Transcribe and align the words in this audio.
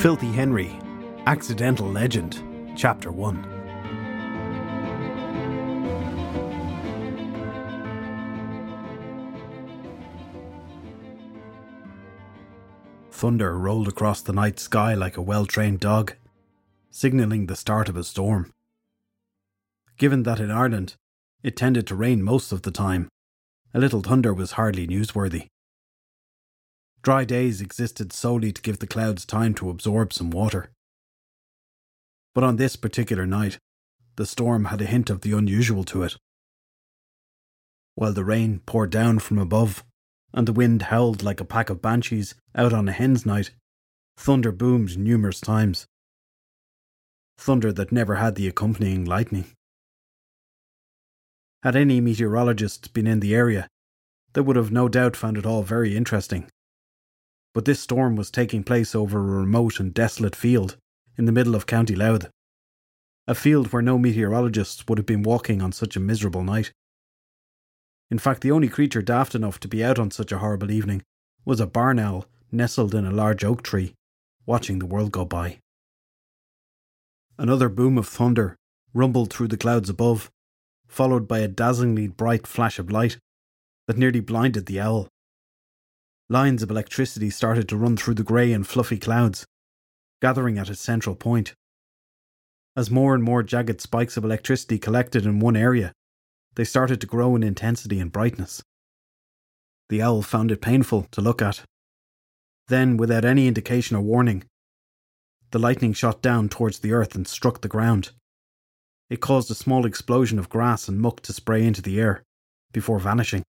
Filthy 0.00 0.32
Henry, 0.32 0.78
Accidental 1.26 1.86
Legend, 1.86 2.42
Chapter 2.74 3.12
1. 3.12 3.42
Thunder 13.10 13.58
rolled 13.58 13.88
across 13.88 14.22
the 14.22 14.32
night 14.32 14.58
sky 14.58 14.94
like 14.94 15.18
a 15.18 15.20
well 15.20 15.44
trained 15.44 15.80
dog, 15.80 16.14
signalling 16.90 17.44
the 17.44 17.54
start 17.54 17.90
of 17.90 17.96
a 17.98 18.02
storm. 18.02 18.54
Given 19.98 20.22
that 20.22 20.40
in 20.40 20.50
Ireland 20.50 20.94
it 21.42 21.58
tended 21.58 21.86
to 21.88 21.94
rain 21.94 22.22
most 22.22 22.52
of 22.52 22.62
the 22.62 22.70
time, 22.70 23.10
a 23.74 23.78
little 23.78 24.00
thunder 24.00 24.32
was 24.32 24.52
hardly 24.52 24.86
newsworthy. 24.86 25.48
Dry 27.02 27.24
days 27.24 27.62
existed 27.62 28.12
solely 28.12 28.52
to 28.52 28.60
give 28.60 28.78
the 28.78 28.86
clouds 28.86 29.24
time 29.24 29.54
to 29.54 29.70
absorb 29.70 30.12
some 30.12 30.30
water. 30.30 30.70
But 32.34 32.44
on 32.44 32.56
this 32.56 32.76
particular 32.76 33.26
night, 33.26 33.58
the 34.16 34.26
storm 34.26 34.66
had 34.66 34.82
a 34.82 34.86
hint 34.86 35.08
of 35.08 35.22
the 35.22 35.32
unusual 35.32 35.82
to 35.84 36.02
it. 36.02 36.16
While 37.94 38.12
the 38.12 38.24
rain 38.24 38.60
poured 38.66 38.90
down 38.90 39.18
from 39.18 39.38
above, 39.38 39.82
and 40.34 40.46
the 40.46 40.52
wind 40.52 40.82
howled 40.82 41.22
like 41.22 41.40
a 41.40 41.44
pack 41.44 41.70
of 41.70 41.82
banshees 41.82 42.34
out 42.54 42.72
on 42.72 42.88
a 42.88 42.92
hen's 42.92 43.24
night, 43.24 43.50
thunder 44.16 44.52
boomed 44.52 44.98
numerous 44.98 45.40
times. 45.40 45.86
Thunder 47.38 47.72
that 47.72 47.92
never 47.92 48.16
had 48.16 48.34
the 48.34 48.46
accompanying 48.46 49.06
lightning. 49.06 49.46
Had 51.62 51.76
any 51.76 52.00
meteorologists 52.00 52.88
been 52.88 53.06
in 53.06 53.20
the 53.20 53.34
area, 53.34 53.68
they 54.34 54.42
would 54.42 54.56
have 54.56 54.70
no 54.70 54.88
doubt 54.88 55.16
found 55.16 55.38
it 55.38 55.46
all 55.46 55.62
very 55.62 55.96
interesting. 55.96 56.48
But 57.52 57.64
this 57.64 57.80
storm 57.80 58.16
was 58.16 58.30
taking 58.30 58.62
place 58.62 58.94
over 58.94 59.18
a 59.18 59.40
remote 59.40 59.80
and 59.80 59.92
desolate 59.92 60.36
field 60.36 60.76
in 61.16 61.24
the 61.24 61.32
middle 61.32 61.54
of 61.54 61.66
County 61.66 61.96
Louth, 61.96 62.30
a 63.26 63.34
field 63.34 63.72
where 63.72 63.82
no 63.82 63.98
meteorologists 63.98 64.84
would 64.88 64.98
have 64.98 65.06
been 65.06 65.22
walking 65.22 65.60
on 65.60 65.72
such 65.72 65.96
a 65.96 66.00
miserable 66.00 66.44
night. 66.44 66.72
In 68.10 68.18
fact, 68.18 68.40
the 68.40 68.50
only 68.50 68.68
creature 68.68 69.02
daft 69.02 69.34
enough 69.34 69.60
to 69.60 69.68
be 69.68 69.84
out 69.84 69.98
on 69.98 70.10
such 70.10 70.32
a 70.32 70.38
horrible 70.38 70.70
evening 70.70 71.02
was 71.44 71.60
a 71.60 71.66
barn 71.66 71.98
owl 71.98 72.26
nestled 72.52 72.94
in 72.94 73.06
a 73.06 73.12
large 73.12 73.44
oak 73.44 73.62
tree, 73.62 73.94
watching 74.46 74.78
the 74.78 74.86
world 74.86 75.12
go 75.12 75.24
by. 75.24 75.58
Another 77.38 77.68
boom 77.68 77.98
of 77.98 78.06
thunder 78.06 78.56
rumbled 78.92 79.32
through 79.32 79.48
the 79.48 79.56
clouds 79.56 79.88
above, 79.88 80.30
followed 80.86 81.28
by 81.28 81.38
a 81.38 81.48
dazzlingly 81.48 82.08
bright 82.08 82.46
flash 82.46 82.78
of 82.78 82.90
light 82.90 83.18
that 83.86 83.96
nearly 83.96 84.20
blinded 84.20 84.66
the 84.66 84.80
owl. 84.80 85.08
Lines 86.32 86.62
of 86.62 86.70
electricity 86.70 87.28
started 87.28 87.68
to 87.68 87.76
run 87.76 87.96
through 87.96 88.14
the 88.14 88.22
grey 88.22 88.52
and 88.52 88.64
fluffy 88.64 88.98
clouds, 88.98 89.44
gathering 90.22 90.58
at 90.58 90.70
its 90.70 90.80
central 90.80 91.16
point. 91.16 91.54
As 92.76 92.88
more 92.88 93.16
and 93.16 93.24
more 93.24 93.42
jagged 93.42 93.80
spikes 93.80 94.16
of 94.16 94.24
electricity 94.24 94.78
collected 94.78 95.26
in 95.26 95.40
one 95.40 95.56
area, 95.56 95.92
they 96.54 96.62
started 96.62 97.00
to 97.00 97.08
grow 97.08 97.34
in 97.34 97.42
intensity 97.42 97.98
and 97.98 98.12
brightness. 98.12 98.62
The 99.88 100.02
owl 100.02 100.22
found 100.22 100.52
it 100.52 100.60
painful 100.60 101.08
to 101.10 101.20
look 101.20 101.42
at. 101.42 101.62
Then, 102.68 102.96
without 102.96 103.24
any 103.24 103.48
indication 103.48 103.96
or 103.96 104.02
warning, 104.02 104.44
the 105.50 105.58
lightning 105.58 105.92
shot 105.92 106.22
down 106.22 106.48
towards 106.48 106.78
the 106.78 106.92
earth 106.92 107.16
and 107.16 107.26
struck 107.26 107.60
the 107.60 107.66
ground. 107.66 108.10
It 109.08 109.20
caused 109.20 109.50
a 109.50 109.56
small 109.56 109.84
explosion 109.84 110.38
of 110.38 110.48
grass 110.48 110.86
and 110.86 111.00
muck 111.00 111.22
to 111.22 111.32
spray 111.32 111.66
into 111.66 111.82
the 111.82 111.98
air, 111.98 112.22
before 112.72 113.00
vanishing. 113.00 113.42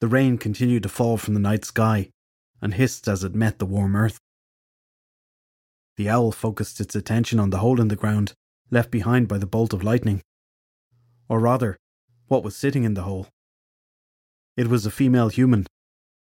The 0.00 0.08
rain 0.08 0.36
continued 0.36 0.82
to 0.82 0.88
fall 0.88 1.16
from 1.16 1.34
the 1.34 1.40
night 1.40 1.64
sky 1.64 2.10
and 2.60 2.74
hissed 2.74 3.08
as 3.08 3.24
it 3.24 3.34
met 3.34 3.58
the 3.58 3.66
warm 3.66 3.96
earth. 3.96 4.18
The 5.96 6.10
owl 6.10 6.32
focused 6.32 6.80
its 6.80 6.94
attention 6.94 7.40
on 7.40 7.50
the 7.50 7.58
hole 7.58 7.80
in 7.80 7.88
the 7.88 7.96
ground 7.96 8.34
left 8.70 8.90
behind 8.90 9.28
by 9.28 9.38
the 9.38 9.46
bolt 9.46 9.72
of 9.72 9.82
lightning. 9.82 10.22
Or 11.28 11.40
rather, 11.40 11.78
what 12.28 12.42
was 12.42 12.56
sitting 12.56 12.84
in 12.84 12.94
the 12.94 13.02
hole. 13.02 13.28
It 14.56 14.68
was 14.68 14.84
a 14.84 14.90
female 14.90 15.28
human, 15.28 15.66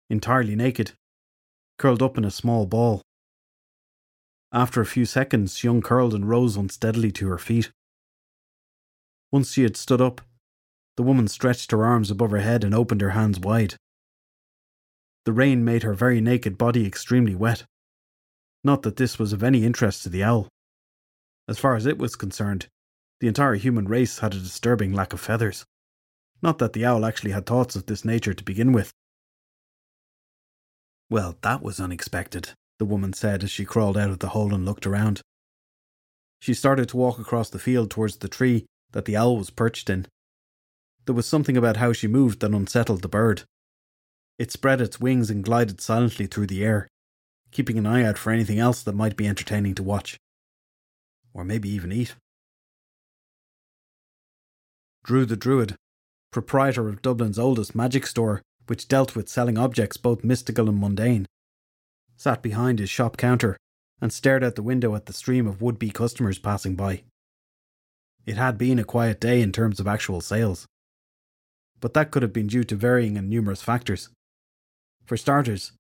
entirely 0.09 0.55
naked, 0.55 0.93
curled 1.77 2.01
up 2.01 2.17
in 2.17 2.23
a 2.23 2.31
small 2.31 2.65
ball. 2.65 3.01
After 4.51 4.79
a 4.79 4.85
few 4.85 5.05
seconds, 5.05 5.57
she 5.57 5.67
uncurled 5.67 6.13
and 6.13 6.29
rose 6.29 6.55
unsteadily 6.55 7.11
to 7.13 7.27
her 7.27 7.37
feet. 7.37 7.71
Once 9.31 9.51
she 9.51 9.63
had 9.63 9.75
stood 9.75 9.99
up, 9.99 10.21
the 10.97 11.03
woman 11.03 11.27
stretched 11.27 11.71
her 11.71 11.85
arms 11.85 12.09
above 12.09 12.31
her 12.31 12.39
head 12.39 12.63
and 12.63 12.73
opened 12.73 13.01
her 13.01 13.11
hands 13.11 13.39
wide. 13.39 13.75
The 15.25 15.33
rain 15.33 15.65
made 15.65 15.83
her 15.83 15.93
very 15.93 16.21
naked 16.21 16.57
body 16.57 16.85
extremely 16.85 17.35
wet. 17.35 17.65
Not 18.63 18.83
that 18.83 18.95
this 18.95 19.19
was 19.19 19.33
of 19.33 19.43
any 19.43 19.65
interest 19.65 20.03
to 20.03 20.09
the 20.09 20.23
owl. 20.23 20.47
As 21.47 21.59
far 21.59 21.75
as 21.75 21.85
it 21.85 21.97
was 21.97 22.15
concerned, 22.15 22.67
the 23.19 23.27
entire 23.27 23.55
human 23.55 23.87
race 23.87 24.19
had 24.19 24.33
a 24.33 24.39
disturbing 24.39 24.93
lack 24.93 25.13
of 25.13 25.19
feathers. 25.19 25.65
Not 26.41 26.59
that 26.59 26.73
the 26.73 26.85
owl 26.85 27.05
actually 27.05 27.31
had 27.31 27.45
thoughts 27.45 27.75
of 27.75 27.85
this 27.85 28.05
nature 28.05 28.33
to 28.33 28.43
begin 28.43 28.71
with. 28.71 28.91
Well, 31.09 31.37
that 31.41 31.61
was 31.61 31.79
unexpected, 31.79 32.51
the 32.79 32.85
woman 32.85 33.13
said 33.13 33.43
as 33.43 33.51
she 33.51 33.65
crawled 33.65 33.97
out 33.97 34.09
of 34.09 34.19
the 34.19 34.29
hole 34.29 34.53
and 34.53 34.65
looked 34.65 34.87
around. 34.87 35.21
She 36.39 36.53
started 36.53 36.89
to 36.89 36.97
walk 36.97 37.19
across 37.19 37.49
the 37.49 37.59
field 37.59 37.89
towards 37.89 38.17
the 38.17 38.27
tree 38.27 38.65
that 38.91 39.05
the 39.05 39.15
owl 39.15 39.37
was 39.37 39.49
perched 39.49 39.89
in. 39.89 40.07
There 41.05 41.15
was 41.15 41.25
something 41.25 41.55
about 41.55 41.77
how 41.77 41.93
she 41.93 42.07
moved 42.07 42.39
that 42.39 42.53
unsettled 42.53 43.01
the 43.01 43.07
bird. 43.07 43.43
It 44.39 44.51
spread 44.51 44.81
its 44.81 44.99
wings 44.99 45.29
and 45.29 45.43
glided 45.43 45.79
silently 45.79 46.25
through 46.25 46.47
the 46.47 46.63
air, 46.63 46.87
keeping 47.51 47.77
an 47.77 47.85
eye 47.85 48.03
out 48.03 48.17
for 48.17 48.31
anything 48.31 48.59
else 48.59 48.81
that 48.83 48.95
might 48.95 49.15
be 49.15 49.27
entertaining 49.27 49.75
to 49.75 49.83
watch. 49.83 50.17
Or 51.33 51.43
maybe 51.43 51.69
even 51.69 51.91
eat. 51.91 52.15
Drew 55.03 55.25
the 55.25 55.37
Druid, 55.37 55.75
proprietor 56.31 56.89
of 56.89 57.01
Dublin's 57.01 57.37
oldest 57.37 57.75
magic 57.75 58.07
store, 58.07 58.41
which 58.67 58.87
dealt 58.87 59.15
with 59.15 59.29
selling 59.29 59.57
objects 59.57 59.97
both 59.97 60.23
mystical 60.23 60.67
and 60.67 60.79
mundane, 60.79 61.27
sat 62.17 62.41
behind 62.41 62.79
his 62.79 62.89
shop 62.89 63.15
counter 63.15 63.55
and 64.01 64.11
stared 64.11 64.43
out 64.43 64.55
the 64.55 64.63
window 64.63 64.95
at 64.95 65.05
the 65.05 65.13
stream 65.13 65.45
of 65.45 65.61
would 65.61 65.77
be 65.77 65.91
customers 65.91 66.39
passing 66.39 66.75
by. 66.75 67.03
It 68.25 68.37
had 68.37 68.57
been 68.57 68.79
a 68.79 68.83
quiet 68.83 69.21
day 69.21 69.41
in 69.41 69.51
terms 69.51 69.79
of 69.79 69.87
actual 69.87 70.19
sales. 70.19 70.65
But 71.81 71.93
that 71.93 72.11
could 72.11 72.21
have 72.21 72.33
been 72.33 72.47
due 72.47 72.63
to 72.63 72.75
varying 72.75 73.17
and 73.17 73.29
numerous 73.29 73.61
factors. 73.61 74.09
For 75.05 75.17
starters, 75.17 75.71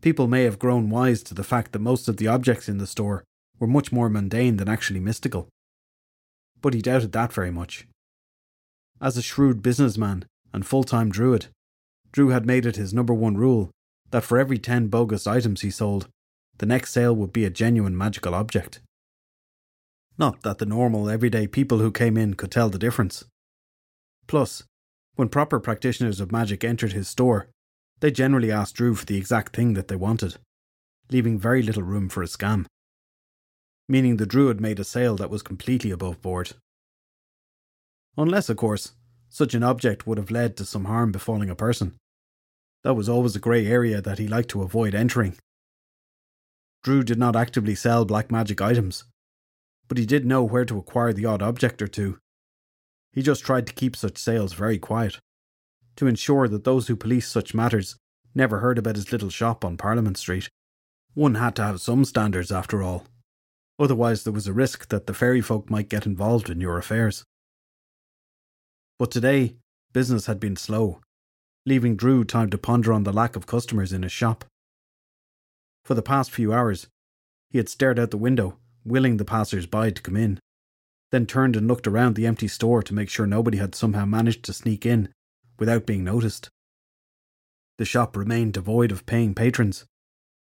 people 0.00 0.28
may 0.28 0.44
have 0.44 0.58
grown 0.58 0.90
wise 0.90 1.22
to 1.24 1.34
the 1.34 1.44
fact 1.44 1.72
that 1.72 1.78
most 1.78 2.08
of 2.08 2.16
the 2.16 2.28
objects 2.28 2.68
in 2.68 2.78
the 2.78 2.86
store 2.86 3.24
were 3.58 3.66
much 3.66 3.92
more 3.92 4.08
mundane 4.08 4.56
than 4.56 4.68
actually 4.68 5.00
mystical. 5.00 5.48
But 6.60 6.74
he 6.74 6.82
doubted 6.82 7.12
that 7.12 7.32
very 7.32 7.50
much. 7.50 7.86
As 9.00 9.16
a 9.16 9.22
shrewd 9.22 9.62
businessman 9.62 10.26
and 10.52 10.66
full 10.66 10.84
time 10.84 11.10
druid, 11.10 11.46
Drew 12.12 12.28
had 12.28 12.46
made 12.46 12.66
it 12.66 12.76
his 12.76 12.92
number 12.94 13.14
one 13.14 13.36
rule 13.36 13.70
that 14.10 14.22
for 14.22 14.38
every 14.38 14.58
10 14.58 14.88
bogus 14.88 15.26
items 15.26 15.62
he 15.62 15.70
sold, 15.70 16.08
the 16.58 16.66
next 16.66 16.92
sale 16.92 17.16
would 17.16 17.32
be 17.32 17.44
a 17.44 17.50
genuine 17.50 17.96
magical 17.96 18.34
object. 18.34 18.80
Not 20.18 20.42
that 20.42 20.58
the 20.58 20.66
normal, 20.66 21.08
everyday 21.08 21.46
people 21.46 21.78
who 21.78 21.90
came 21.90 22.16
in 22.16 22.34
could 22.34 22.50
tell 22.50 22.68
the 22.68 22.78
difference. 22.78 23.24
Plus, 24.26 24.62
when 25.14 25.28
proper 25.28 25.60
practitioners 25.60 26.20
of 26.20 26.32
magic 26.32 26.64
entered 26.64 26.92
his 26.92 27.08
store, 27.08 27.48
they 28.00 28.10
generally 28.10 28.50
asked 28.50 28.76
Drew 28.76 28.94
for 28.94 29.06
the 29.06 29.16
exact 29.16 29.54
thing 29.54 29.74
that 29.74 29.88
they 29.88 29.96
wanted, 29.96 30.36
leaving 31.10 31.38
very 31.38 31.62
little 31.62 31.82
room 31.82 32.08
for 32.08 32.22
a 32.22 32.26
scam. 32.26 32.66
Meaning 33.88 34.16
the 34.16 34.26
Druid 34.26 34.60
made 34.60 34.80
a 34.80 34.84
sale 34.84 35.16
that 35.16 35.30
was 35.30 35.42
completely 35.42 35.90
above 35.90 36.22
board. 36.22 36.52
Unless, 38.16 38.48
of 38.48 38.56
course, 38.56 38.92
such 39.28 39.54
an 39.54 39.62
object 39.62 40.06
would 40.06 40.18
have 40.18 40.30
led 40.30 40.56
to 40.56 40.64
some 40.64 40.86
harm 40.86 41.12
befalling 41.12 41.50
a 41.50 41.54
person. 41.54 41.94
That 42.84 42.94
was 42.94 43.08
always 43.08 43.36
a 43.36 43.40
grey 43.40 43.66
area 43.66 44.00
that 44.00 44.18
he 44.18 44.26
liked 44.26 44.50
to 44.50 44.62
avoid 44.62 44.94
entering. 44.94 45.36
Drew 46.82 47.02
did 47.02 47.18
not 47.18 47.36
actively 47.36 47.74
sell 47.74 48.04
black 48.04 48.30
magic 48.30 48.60
items, 48.60 49.04
but 49.88 49.98
he 49.98 50.06
did 50.06 50.26
know 50.26 50.42
where 50.42 50.64
to 50.64 50.78
acquire 50.78 51.12
the 51.12 51.26
odd 51.26 51.40
object 51.40 51.80
or 51.80 51.86
two. 51.86 52.18
He 53.12 53.22
just 53.22 53.44
tried 53.44 53.66
to 53.66 53.72
keep 53.72 53.94
such 53.94 54.16
sales 54.18 54.54
very 54.54 54.78
quiet, 54.78 55.18
to 55.96 56.06
ensure 56.06 56.48
that 56.48 56.64
those 56.64 56.88
who 56.88 56.96
policed 56.96 57.30
such 57.30 57.54
matters 57.54 57.96
never 58.34 58.60
heard 58.60 58.78
about 58.78 58.96
his 58.96 59.12
little 59.12 59.30
shop 59.30 59.64
on 59.64 59.76
Parliament 59.76 60.16
Street. 60.16 60.48
One 61.14 61.34
had 61.34 61.54
to 61.56 61.62
have 61.62 61.80
some 61.80 62.04
standards 62.04 62.50
after 62.50 62.82
all. 62.82 63.06
Otherwise, 63.78 64.24
there 64.24 64.32
was 64.32 64.46
a 64.46 64.52
risk 64.52 64.88
that 64.88 65.06
the 65.06 65.14
fairy 65.14 65.42
folk 65.42 65.68
might 65.68 65.90
get 65.90 66.06
involved 66.06 66.48
in 66.48 66.60
your 66.60 66.78
affairs. 66.78 67.24
But 68.98 69.10
today, 69.10 69.56
business 69.92 70.26
had 70.26 70.40
been 70.40 70.56
slow, 70.56 71.00
leaving 71.66 71.96
Drew 71.96 72.24
time 72.24 72.48
to 72.50 72.58
ponder 72.58 72.92
on 72.92 73.02
the 73.02 73.12
lack 73.12 73.36
of 73.36 73.46
customers 73.46 73.92
in 73.92 74.02
his 74.02 74.12
shop. 74.12 74.44
For 75.84 75.94
the 75.94 76.02
past 76.02 76.30
few 76.30 76.52
hours, 76.52 76.86
he 77.50 77.58
had 77.58 77.68
stared 77.68 77.98
out 77.98 78.10
the 78.10 78.16
window 78.16 78.58
willing 78.84 79.16
the 79.16 79.24
passers 79.24 79.66
by 79.66 79.90
to 79.90 80.02
come 80.02 80.16
in, 80.16 80.38
then 81.12 81.26
turned 81.26 81.54
and 81.54 81.68
looked 81.68 81.86
around 81.86 82.16
the 82.16 82.26
empty 82.26 82.48
store 82.48 82.82
to 82.82 82.94
make 82.94 83.08
sure 83.08 83.26
nobody 83.26 83.58
had 83.58 83.74
somehow 83.74 84.04
managed 84.04 84.42
to 84.44 84.52
sneak 84.52 84.84
in 84.84 85.10
without 85.58 85.86
being 85.86 86.02
noticed. 86.02 86.48
The 87.78 87.84
shop 87.84 88.16
remained 88.16 88.54
devoid 88.54 88.90
of 88.90 89.06
paying 89.06 89.34
patrons, 89.34 89.84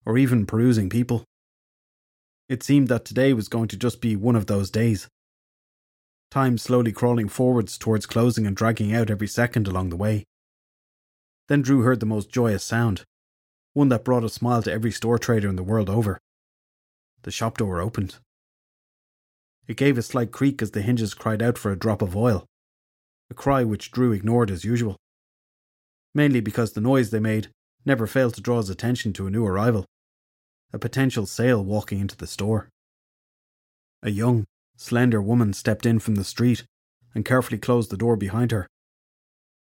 or 0.05 0.17
even 0.17 0.45
perusing 0.45 0.89
people. 0.89 1.23
It 2.49 2.63
seemed 2.63 2.89
that 2.89 3.05
today 3.05 3.33
was 3.33 3.47
going 3.47 3.69
to 3.69 3.77
just 3.77 4.01
be 4.01 4.15
one 4.15 4.35
of 4.35 4.45
those 4.45 4.69
days. 4.69 5.07
Time 6.29 6.57
slowly 6.57 6.91
crawling 6.91 7.29
forwards 7.29 7.77
towards 7.77 8.05
closing 8.05 8.45
and 8.45 8.55
dragging 8.55 8.93
out 8.93 9.09
every 9.09 9.27
second 9.27 9.67
along 9.67 9.89
the 9.89 9.95
way. 9.95 10.25
Then 11.47 11.61
Drew 11.61 11.81
heard 11.81 12.01
the 12.01 12.05
most 12.05 12.29
joyous 12.29 12.63
sound, 12.63 13.05
one 13.73 13.87
that 13.89 14.03
brought 14.03 14.25
a 14.25 14.29
smile 14.29 14.61
to 14.63 14.71
every 14.71 14.91
store 14.91 15.17
trader 15.17 15.47
in 15.47 15.55
the 15.55 15.63
world 15.63 15.89
over. 15.89 16.19
The 17.21 17.31
shop 17.31 17.57
door 17.57 17.79
opened. 17.79 18.17
It 19.67 19.77
gave 19.77 19.97
a 19.97 20.01
slight 20.01 20.31
creak 20.31 20.61
as 20.61 20.71
the 20.71 20.81
hinges 20.81 21.13
cried 21.13 21.41
out 21.41 21.57
for 21.57 21.71
a 21.71 21.77
drop 21.77 22.01
of 22.01 22.15
oil, 22.15 22.45
a 23.29 23.33
cry 23.33 23.63
which 23.63 23.91
Drew 23.91 24.13
ignored 24.13 24.49
as 24.49 24.63
usual. 24.63 24.95
Mainly 26.15 26.39
because 26.39 26.71
the 26.71 26.81
noise 26.81 27.09
they 27.09 27.19
made 27.19 27.49
never 27.85 28.07
failed 28.07 28.33
to 28.35 28.41
draw 28.41 28.57
his 28.57 28.69
attention 28.69 29.13
to 29.13 29.27
a 29.27 29.29
new 29.29 29.45
arrival, 29.45 29.85
a 30.71 30.79
potential 30.79 31.25
sale 31.25 31.63
walking 31.63 31.99
into 31.99 32.15
the 32.15 32.27
store. 32.27 32.69
A 34.01 34.09
young, 34.09 34.45
slender 34.77 35.21
woman 35.21 35.53
stepped 35.53 35.85
in 35.85 35.99
from 35.99 36.15
the 36.15 36.23
street 36.23 36.63
and 37.13 37.25
carefully 37.25 37.57
closed 37.57 37.89
the 37.89 37.97
door 37.97 38.15
behind 38.15 38.51
her. 38.51 38.67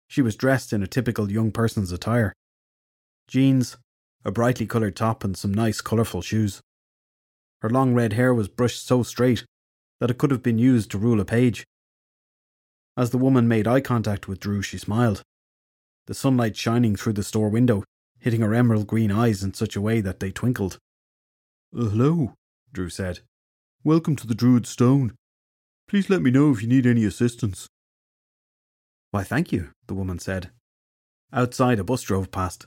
She 0.08 0.22
was 0.22 0.36
dressed 0.36 0.72
in 0.72 0.82
a 0.82 0.86
typical 0.86 1.32
young 1.32 1.50
person's 1.50 1.90
attire 1.90 2.32
jeans, 3.28 3.76
a 4.24 4.30
brightly 4.30 4.66
coloured 4.66 4.94
top, 4.94 5.24
and 5.24 5.36
some 5.36 5.52
nice 5.52 5.80
colourful 5.80 6.22
shoes. 6.22 6.60
Her 7.60 7.70
long 7.70 7.92
red 7.92 8.12
hair 8.12 8.32
was 8.32 8.46
brushed 8.46 8.86
so 8.86 9.02
straight 9.02 9.44
that 10.00 10.10
it 10.10 10.18
could 10.18 10.30
have 10.30 10.42
been 10.42 10.58
used 10.58 10.90
to 10.90 10.98
rule 10.98 11.20
a 11.20 11.24
page. 11.24 11.66
As 12.96 13.10
the 13.10 13.18
woman 13.18 13.48
made 13.48 13.66
eye 13.66 13.80
contact 13.80 14.28
with 14.28 14.40
Drew, 14.40 14.62
she 14.62 14.78
smiled, 14.78 15.22
the 16.06 16.14
sunlight 16.14 16.56
shining 16.56 16.96
through 16.96 17.14
the 17.14 17.22
store 17.22 17.48
window, 17.48 17.84
hitting 18.18 18.40
her 18.40 18.54
emerald 18.54 18.86
green 18.86 19.10
eyes 19.10 19.42
in 19.42 19.54
such 19.54 19.76
a 19.76 19.80
way 19.80 20.00
that 20.00 20.20
they 20.20 20.30
twinkled. 20.30 20.78
Hello, 21.72 22.34
Drew 22.72 22.88
said. 22.88 23.20
Welcome 23.84 24.16
to 24.16 24.26
the 24.26 24.34
Druid 24.34 24.66
Stone. 24.66 25.14
Please 25.88 26.08
let 26.08 26.22
me 26.22 26.30
know 26.30 26.50
if 26.50 26.62
you 26.62 26.68
need 26.68 26.86
any 26.86 27.04
assistance. 27.04 27.68
Why, 29.10 29.22
thank 29.24 29.52
you, 29.52 29.70
the 29.86 29.94
woman 29.94 30.18
said. 30.18 30.50
Outside, 31.32 31.78
a 31.78 31.84
bus 31.84 32.02
drove 32.02 32.30
past, 32.30 32.66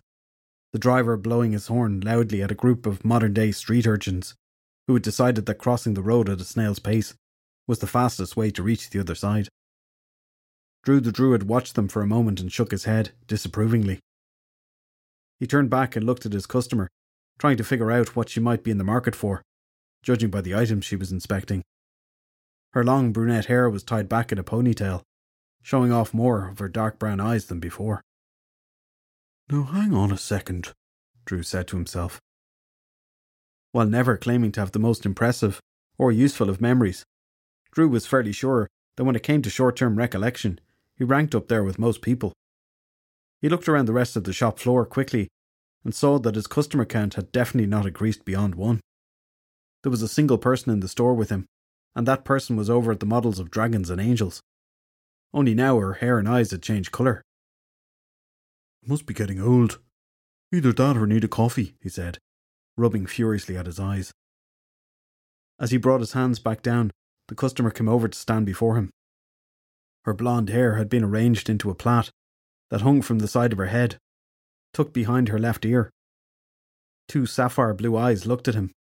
the 0.72 0.80
driver 0.80 1.18
blowing 1.18 1.54
his 1.54 1.68
horn 1.68 2.02
loudly 2.02 2.42
at 2.44 2.52
a 2.52 2.56
group 2.56 2.86
of 2.86 3.04
modern 3.04 3.34
day 3.34 3.52
street 3.52 3.88
urchins 3.88 4.36
who 4.90 4.96
had 4.96 5.04
decided 5.04 5.46
that 5.46 5.60
crossing 5.60 5.94
the 5.94 6.02
road 6.02 6.28
at 6.28 6.42
a 6.42 6.44
snail's 6.44 6.80
pace 6.80 7.14
was 7.68 7.78
the 7.78 7.86
fastest 7.86 8.36
way 8.36 8.50
to 8.50 8.64
reach 8.64 8.90
the 8.90 9.00
other 9.00 9.14
side. 9.14 9.48
Drew 10.82 11.00
the 11.00 11.12
Druid 11.12 11.44
watched 11.44 11.76
them 11.76 11.88
for 11.88 12.02
a 12.02 12.08
moment 12.08 12.40
and 12.40 12.52
shook 12.52 12.72
his 12.72 12.86
head 12.86 13.12
disapprovingly. 13.28 14.00
He 15.40 15.46
turned 15.46 15.70
back 15.70 15.96
and 15.96 16.04
looked 16.04 16.26
at 16.26 16.34
his 16.34 16.48
customer, 16.48 16.90
trying 17.38 17.58
to 17.58 17.64
figure 17.64 17.92
out 17.92 18.16
what 18.16 18.30
she 18.30 18.40
might 18.40 18.64
be 18.64 18.72
in 18.72 18.80
the 18.80 18.84
market 18.84 19.16
for, 19.16 19.44
judging 20.02 20.32
by 20.32 20.42
the 20.42 20.56
items 20.56 20.86
she 20.86 20.96
was 20.96 21.12
inspecting. 21.12 21.62
Her 22.72 22.84
long 22.84 23.12
brunette 23.12 23.46
hair 23.46 23.70
was 23.70 23.84
tied 23.84 24.10
back 24.10 24.32
in 24.32 24.40
a 24.40 24.44
ponytail, 24.44 25.04
showing 25.62 25.92
off 25.92 26.16
more 26.16 26.50
of 26.50 26.58
her 26.58 26.68
dark 26.68 26.98
brown 26.98 27.20
eyes 27.20 27.46
than 27.46 27.60
before. 27.60 28.02
Now 29.52 29.66
hang 29.66 29.94
on 29.94 30.12
a 30.12 30.18
second, 30.18 30.74
Drew 31.26 31.44
said 31.44 31.68
to 31.68 31.76
himself. 31.76 32.20
While 33.72 33.88
never 33.88 34.18
claiming 34.18 34.52
to 34.54 34.60
have 34.60 34.72
the 34.72 34.80
most 34.80 35.06
impressive 35.06 35.60
or 35.98 36.12
useful 36.12 36.50
of 36.50 36.62
memories, 36.62 37.04
Drew 37.72 37.88
was 37.88 38.08
fairly 38.08 38.32
sure 38.32 38.68
that 38.98 39.04
when 39.04 39.16
it 39.16 39.24
came 39.24 39.42
to 39.44 39.50
short 39.50 39.76
term 39.76 39.98
recollection, 39.98 40.60
he 40.96 41.04
ranked 41.04 41.36
up 41.36 41.48
there 41.48 41.64
with 41.64 41.80
most 41.80 42.02
people. 42.02 42.34
He 43.42 43.50
looked 43.50 43.70
around 43.70 43.86
the 43.86 43.94
rest 43.94 44.16
of 44.16 44.24
the 44.24 44.34
shop 44.34 44.60
floor 44.60 44.86
quickly 44.86 45.30
and 45.84 45.94
saw 45.94 46.20
that 46.20 46.36
his 46.36 46.48
customer 46.48 46.86
count 46.86 47.14
had 47.14 47.32
definitely 47.32 47.68
not 47.68 47.86
increased 47.86 48.26
beyond 48.26 48.56
one. 48.56 48.82
There 49.84 49.92
was 49.92 50.02
a 50.02 50.10
single 50.10 50.38
person 50.38 50.72
in 50.72 50.82
the 50.82 50.90
store 50.90 51.14
with 51.14 51.30
him, 51.30 51.46
and 51.96 52.06
that 52.08 52.26
person 52.26 52.58
was 52.58 52.70
over 52.70 52.92
at 52.92 53.00
the 53.00 53.06
models 53.06 53.40
of 53.40 53.52
dragons 53.52 53.90
and 53.90 54.02
angels. 54.02 54.42
Only 55.34 55.54
now 55.54 55.80
her 55.80 55.94
hair 55.94 56.18
and 56.18 56.28
eyes 56.28 56.52
had 56.52 56.62
changed 56.62 56.92
colour. 56.92 57.22
Must 58.86 59.06
be 59.06 59.14
getting 59.14 59.40
old. 59.40 59.80
Either 60.52 60.74
that 60.74 60.98
or 60.98 61.06
need 61.06 61.24
a 61.24 61.28
coffee, 61.28 61.76
he 61.82 61.90
said, 61.90 62.18
rubbing 62.80 63.06
furiously 63.06 63.58
at 63.58 63.66
his 63.66 63.80
eyes. 63.80 64.12
As 65.60 65.72
he 65.72 65.78
brought 65.78 66.00
his 66.00 66.14
hands 66.14 66.40
back 66.40 66.62
down, 66.62 66.92
the 67.28 67.36
customer 67.36 67.70
came 67.70 67.90
over 67.90 68.08
to 68.08 68.18
stand 68.18 68.46
before 68.46 68.76
him. 68.76 68.90
Her 70.06 70.14
blonde 70.14 70.50
hair 70.50 70.76
had 70.76 70.90
been 70.90 71.04
arranged 71.04 71.50
into 71.50 71.70
a 71.70 71.76
plait 71.76 72.10
that 72.70 72.82
hung 72.82 73.02
from 73.02 73.20
the 73.20 73.28
side 73.28 73.52
of 73.52 73.58
her 73.58 73.68
head, 73.68 73.98
tucked 74.74 74.94
behind 74.94 75.28
her 75.28 75.38
left 75.38 75.66
ear. 75.66 75.92
Two 77.08 77.26
sapphire 77.26 77.74
blue 77.74 77.98
eyes 77.98 78.26
looked 78.26 78.48
at 78.48 78.56
him, 78.56 78.72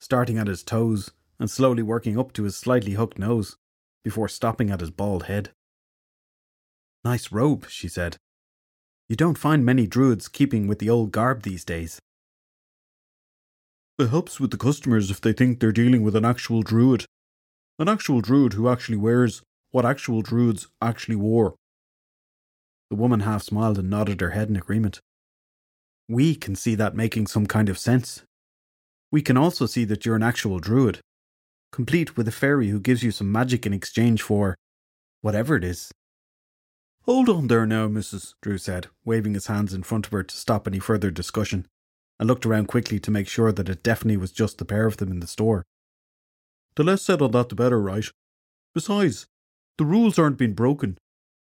starting 0.00 0.38
at 0.38 0.46
his 0.46 0.62
toes 0.62 1.10
and 1.38 1.50
slowly 1.50 1.82
working 1.82 2.18
up 2.18 2.32
to 2.34 2.44
his 2.44 2.56
slightly 2.56 2.92
hooked 2.92 3.18
nose, 3.18 3.56
before 4.04 4.28
stopping 4.28 4.70
at 4.70 4.80
his 4.80 4.90
bald 4.90 5.24
head. 5.24 5.50
Nice 7.04 7.32
robe, 7.32 7.68
she 7.68 7.88
said. 7.88 8.16
You 9.08 9.16
don't 9.16 9.38
find 9.38 9.64
many 9.64 9.86
druids 9.86 10.28
keeping 10.28 10.66
with 10.66 10.78
the 10.78 10.90
old 10.90 11.12
garb 11.12 11.42
these 11.42 11.64
days. 11.64 12.00
It 13.98 14.10
helps 14.10 14.38
with 14.38 14.52
the 14.52 14.56
customers 14.56 15.10
if 15.10 15.20
they 15.20 15.32
think 15.32 15.58
they're 15.58 15.72
dealing 15.72 16.02
with 16.02 16.14
an 16.14 16.24
actual 16.24 16.62
druid. 16.62 17.04
An 17.80 17.88
actual 17.88 18.20
druid 18.20 18.52
who 18.52 18.68
actually 18.68 18.96
wears 18.96 19.42
what 19.72 19.84
actual 19.84 20.22
druids 20.22 20.68
actually 20.80 21.16
wore. 21.16 21.56
The 22.90 22.96
woman 22.96 23.20
half 23.20 23.42
smiled 23.42 23.76
and 23.76 23.90
nodded 23.90 24.20
her 24.20 24.30
head 24.30 24.48
in 24.48 24.56
agreement. 24.56 25.00
We 26.08 26.36
can 26.36 26.54
see 26.54 26.76
that 26.76 26.94
making 26.94 27.26
some 27.26 27.46
kind 27.46 27.68
of 27.68 27.76
sense. 27.76 28.22
We 29.10 29.20
can 29.20 29.36
also 29.36 29.66
see 29.66 29.84
that 29.86 30.06
you're 30.06 30.16
an 30.16 30.22
actual 30.22 30.60
druid, 30.60 31.00
complete 31.72 32.16
with 32.16 32.28
a 32.28 32.32
fairy 32.32 32.68
who 32.68 32.78
gives 32.78 33.02
you 33.02 33.10
some 33.10 33.32
magic 33.32 33.66
in 33.66 33.72
exchange 33.72 34.22
for 34.22 34.54
whatever 35.22 35.56
it 35.56 35.64
is. 35.64 35.90
Hold 37.02 37.28
on 37.28 37.48
there 37.48 37.66
now, 37.66 37.88
Mrs., 37.88 38.34
Drew 38.42 38.58
said, 38.58 38.86
waving 39.04 39.34
his 39.34 39.48
hands 39.48 39.74
in 39.74 39.82
front 39.82 40.06
of 40.06 40.12
her 40.12 40.22
to 40.22 40.36
stop 40.36 40.66
any 40.68 40.78
further 40.78 41.10
discussion, 41.10 41.66
and 42.18 42.28
looked 42.28 42.46
around 42.46 42.68
quickly 42.68 42.98
to 43.00 43.10
make 43.10 43.28
sure 43.28 43.52
that 43.52 43.68
it 43.68 43.82
definitely 43.82 44.16
was 44.16 44.32
just 44.32 44.58
the 44.58 44.64
pair 44.64 44.86
of 44.86 44.96
them 44.96 45.10
in 45.10 45.20
the 45.20 45.26
store. 45.26 45.64
The 46.76 46.84
less 46.84 47.02
said 47.02 47.22
on 47.22 47.32
that, 47.32 47.48
the 47.48 47.54
better, 47.54 47.80
right? 47.80 48.06
Besides, 48.74 49.26
the 49.78 49.84
rules 49.84 50.18
aren't 50.18 50.38
being 50.38 50.54
broken. 50.54 50.98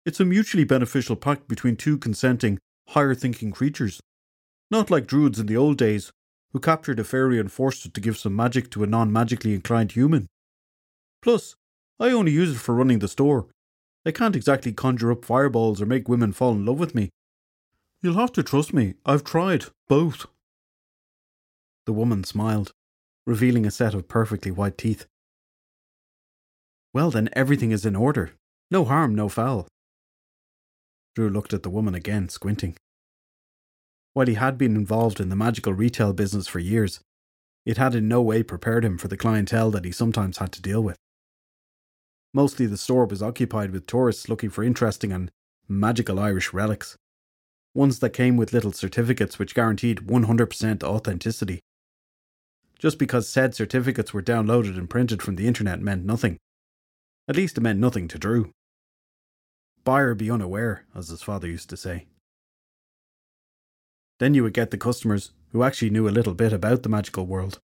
It's 0.05 0.21
a 0.21 0.25
mutually 0.25 0.65
beneficial 0.65 1.17
pact 1.17 1.49
between 1.49 1.77
two 1.77 1.99
consenting, 1.99 2.59
higher 2.89 3.15
thinking 3.15 3.51
creatures. 3.51 4.01
Not 4.71 4.91
like 4.91 5.07
druids 5.07 5.39
in 5.39 5.47
the 5.47 5.57
old 5.57 5.79
days, 5.79 6.13
who 6.53 6.61
captured 6.61 7.01
a 7.01 7.05
fairy 7.05 7.39
and 7.39 7.51
forced 7.51 7.85
it 7.87 7.95
to 7.95 8.01
give 8.01 8.17
some 8.17 8.37
magic 8.37 8.71
to 8.71 8.83
a 8.83 8.87
non 8.87 9.13
magically 9.13 9.55
inclined 9.55 9.93
human. 9.93 10.27
Plus, 11.23 11.57
I 11.99 12.11
only 12.11 12.33
use 12.33 12.51
it 12.51 12.59
for 12.59 12.75
running 12.75 12.99
the 12.99 13.09
store. 13.09 13.47
I 14.07 14.11
can't 14.11 14.37
exactly 14.37 14.73
conjure 14.73 15.13
up 15.13 15.25
fireballs 15.25 15.81
or 15.81 15.87
make 15.87 16.09
women 16.09 16.33
fall 16.33 16.53
in 16.53 16.67
love 16.67 16.79
with 16.79 16.95
me. 16.95 17.11
You'll 18.03 18.21
have 18.21 18.33
to 18.33 18.43
trust 18.43 18.75
me. 18.75 18.95
I've 19.07 19.25
tried, 19.25 19.65
both. 19.89 20.27
The 21.87 21.93
woman 21.93 22.25
smiled, 22.25 22.73
revealing 23.27 23.67
a 23.67 23.71
set 23.71 23.95
of 23.95 24.09
perfectly 24.09 24.51
white 24.51 24.79
teeth. 24.79 25.07
Well, 26.93 27.11
then 27.11 27.29
everything 27.33 27.73
is 27.73 27.85
in 27.85 27.97
order. 27.97 28.33
No 28.71 28.85
harm, 28.85 29.15
no 29.15 29.29
foul. 29.29 29.69
Drew 31.15 31.29
looked 31.29 31.53
at 31.53 31.63
the 31.63 31.71
woman 31.71 31.95
again, 31.95 32.29
squinting. 32.29 32.77
While 34.15 34.27
he 34.27 34.35
had 34.35 34.57
been 34.57 34.77
involved 34.77 35.21
in 35.21 35.29
the 35.29 35.37
magical 35.37 35.73
retail 35.73 36.13
business 36.13 36.47
for 36.47 36.61
years, 36.61 37.01
it 37.67 37.79
had 37.79 37.95
in 37.95 38.09
no 38.09 38.23
way 38.23 38.43
prepared 38.43 38.85
him 38.85 38.97
for 38.97 39.09
the 39.09 39.17
clientele 39.17 39.71
that 39.73 39.85
he 39.85 39.93
sometimes 39.93 40.39
had 40.39 40.53
to 40.53 40.63
deal 40.63 40.83
with. 40.83 40.97
Mostly 42.33 42.67
the 42.67 42.77
store 42.77 43.07
was 43.07 43.23
occupied 43.23 43.71
with 43.71 43.87
tourists 43.87 44.29
looking 44.29 44.51
for 44.51 44.65
interesting 44.65 45.13
and 45.13 45.31
magical 45.69 46.19
Irish 46.21 46.53
relics, 46.53 46.97
ones 47.75 47.99
that 48.01 48.11
came 48.11 48.37
with 48.37 48.53
little 48.53 48.73
certificates 48.73 49.39
which 49.39 49.55
guaranteed 49.55 49.99
100% 49.99 50.83
authenticity. 50.83 51.61
Just 52.79 52.99
because 52.99 53.29
said 53.29 53.55
certificates 53.55 54.13
were 54.13 54.23
downloaded 54.23 54.77
and 54.77 54.91
printed 54.91 55.23
from 55.23 55.37
the 55.37 55.47
internet 55.47 55.81
meant 55.81 56.05
nothing. 56.05 56.39
At 57.29 57.37
least 57.37 57.57
it 57.57 57.63
meant 57.63 57.81
nothing 57.81 58.09
to 58.09 58.19
Drew. 58.19 58.53
Buyer 59.85 60.15
be 60.15 60.31
unaware, 60.31 60.85
as 60.95 61.09
his 61.09 61.23
father 61.23 61.47
used 61.49 61.71
to 61.71 61.77
say. 61.77 62.07
Then 64.19 64.35
you 64.35 64.43
would 64.43 64.55
get 64.55 64.71
the 64.71 64.79
customers 64.79 65.33
who 65.53 65.63
actually 65.63 65.91
knew 65.91 66.09
a 66.09 66.11
little 66.11 66.35
bit 66.35 66.53
about 66.53 66.83
the 66.83 66.89
magical 66.89 67.27
world. 67.27 67.59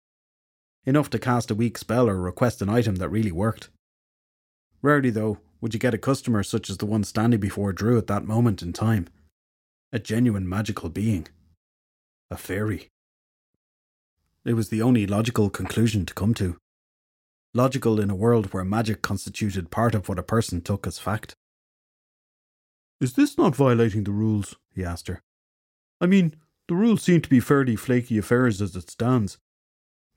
Enough 0.85 1.09
to 1.11 1.19
cast 1.19 1.51
a 1.51 1.55
weak 1.55 1.77
spell 1.77 2.09
or 2.09 2.17
request 2.17 2.61
an 2.61 2.69
item 2.69 2.95
that 2.95 3.09
really 3.09 3.31
worked. 3.31 3.69
Rarely, 4.81 5.09
though, 5.09 5.39
would 5.59 5.73
you 5.73 5.79
get 5.79 5.93
a 5.93 5.97
customer 5.97 6.43
such 6.43 6.69
as 6.69 6.77
the 6.77 6.85
one 6.85 7.03
standing 7.03 7.39
before 7.39 7.73
Drew 7.73 7.97
at 7.97 8.07
that 8.07 8.25
moment 8.25 8.61
in 8.61 8.73
time. 8.73 9.07
A 9.91 9.99
genuine 9.99 10.47
magical 10.47 10.89
being. 10.89 11.27
A 12.29 12.37
fairy. 12.37 12.89
It 14.47 14.53
was 14.53 14.69
the 14.69 14.81
only 14.81 15.05
logical 15.05 15.49
conclusion 15.49 16.05
to 16.05 16.13
come 16.13 16.33
to 16.35 16.57
logical 17.53 17.99
in 17.99 18.09
a 18.09 18.15
world 18.15 18.53
where 18.53 18.63
magic 18.63 19.01
constituted 19.01 19.69
part 19.71 19.93
of 19.93 20.07
what 20.07 20.19
a 20.19 20.23
person 20.23 20.61
took 20.61 20.87
as 20.87 20.97
fact. 20.97 21.35
Is 23.01 23.13
this 23.13 23.37
not 23.37 23.57
violating 23.57 24.05
the 24.05 24.11
rules? 24.11 24.55
he 24.73 24.85
asked 24.85 25.09
her. 25.09 25.21
I 25.99 26.05
mean, 26.05 26.33
the 26.69 26.75
rules 26.75 27.03
seem 27.03 27.19
to 27.21 27.29
be 27.29 27.41
fairly 27.41 27.75
flaky 27.75 28.17
affairs 28.17 28.61
as 28.61 28.73
it 28.77 28.89
stands. 28.89 29.37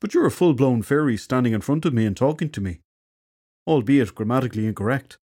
But 0.00 0.14
you're 0.14 0.26
a 0.26 0.30
full 0.30 0.54
blown 0.54 0.82
fairy 0.82 1.16
standing 1.16 1.52
in 1.52 1.60
front 1.60 1.84
of 1.84 1.92
me 1.92 2.06
and 2.06 2.16
talking 2.16 2.50
to 2.50 2.60
me, 2.60 2.82
albeit 3.66 4.14
grammatically 4.14 4.64
incorrect. 4.64 5.18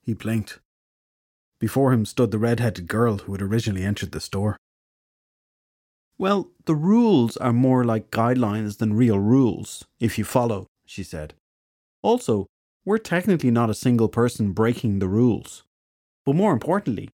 He 0.00 0.14
blinked. 0.14 0.60
Before 1.60 1.92
him 1.92 2.06
stood 2.06 2.30
the 2.30 2.38
red 2.38 2.60
headed 2.60 2.88
girl 2.88 3.18
who 3.18 3.32
had 3.32 3.42
originally 3.42 3.84
entered 3.84 4.12
the 4.12 4.20
store. 4.20 4.56
Well, 6.22 6.52
the 6.66 6.76
rules 6.76 7.36
are 7.38 7.52
more 7.52 7.84
like 7.84 8.12
guidelines 8.12 8.78
than 8.78 8.94
real 8.94 9.18
rules, 9.18 9.86
if 9.98 10.18
you 10.18 10.24
follow, 10.24 10.68
she 10.86 11.02
said. 11.02 11.34
Also, 12.00 12.46
we're 12.84 12.98
technically 12.98 13.50
not 13.50 13.70
a 13.70 13.74
single 13.74 14.08
person 14.08 14.52
breaking 14.52 15.00
the 15.00 15.08
rules. 15.08 15.64
But 16.24 16.36
more 16.36 16.52
importantly, 16.52 17.08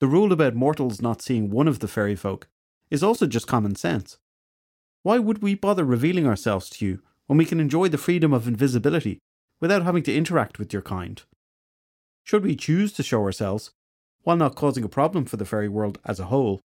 the 0.00 0.06
rule 0.06 0.32
about 0.32 0.54
mortals 0.54 1.02
not 1.02 1.20
seeing 1.20 1.50
one 1.50 1.68
of 1.68 1.80
the 1.80 1.86
fairy 1.86 2.16
folk 2.16 2.48
is 2.90 3.02
also 3.02 3.26
just 3.26 3.46
common 3.46 3.74
sense. 3.74 4.16
Why 5.02 5.18
would 5.18 5.42
we 5.42 5.54
bother 5.54 5.84
revealing 5.84 6.26
ourselves 6.26 6.70
to 6.70 6.86
you 6.86 7.02
when 7.26 7.36
we 7.36 7.44
can 7.44 7.60
enjoy 7.60 7.88
the 7.88 7.98
freedom 7.98 8.32
of 8.32 8.48
invisibility 8.48 9.18
without 9.60 9.82
having 9.82 10.02
to 10.04 10.16
interact 10.16 10.58
with 10.58 10.72
your 10.72 10.80
kind? 10.80 11.22
Should 12.24 12.42
we 12.42 12.56
choose 12.56 12.94
to 12.94 13.02
show 13.02 13.20
ourselves, 13.20 13.72
while 14.22 14.38
not 14.38 14.56
causing 14.56 14.82
a 14.82 14.88
problem 14.88 15.26
for 15.26 15.36
the 15.36 15.44
fairy 15.44 15.68
world 15.68 15.98
as 16.06 16.18
a 16.18 16.30
whole, 16.32 16.60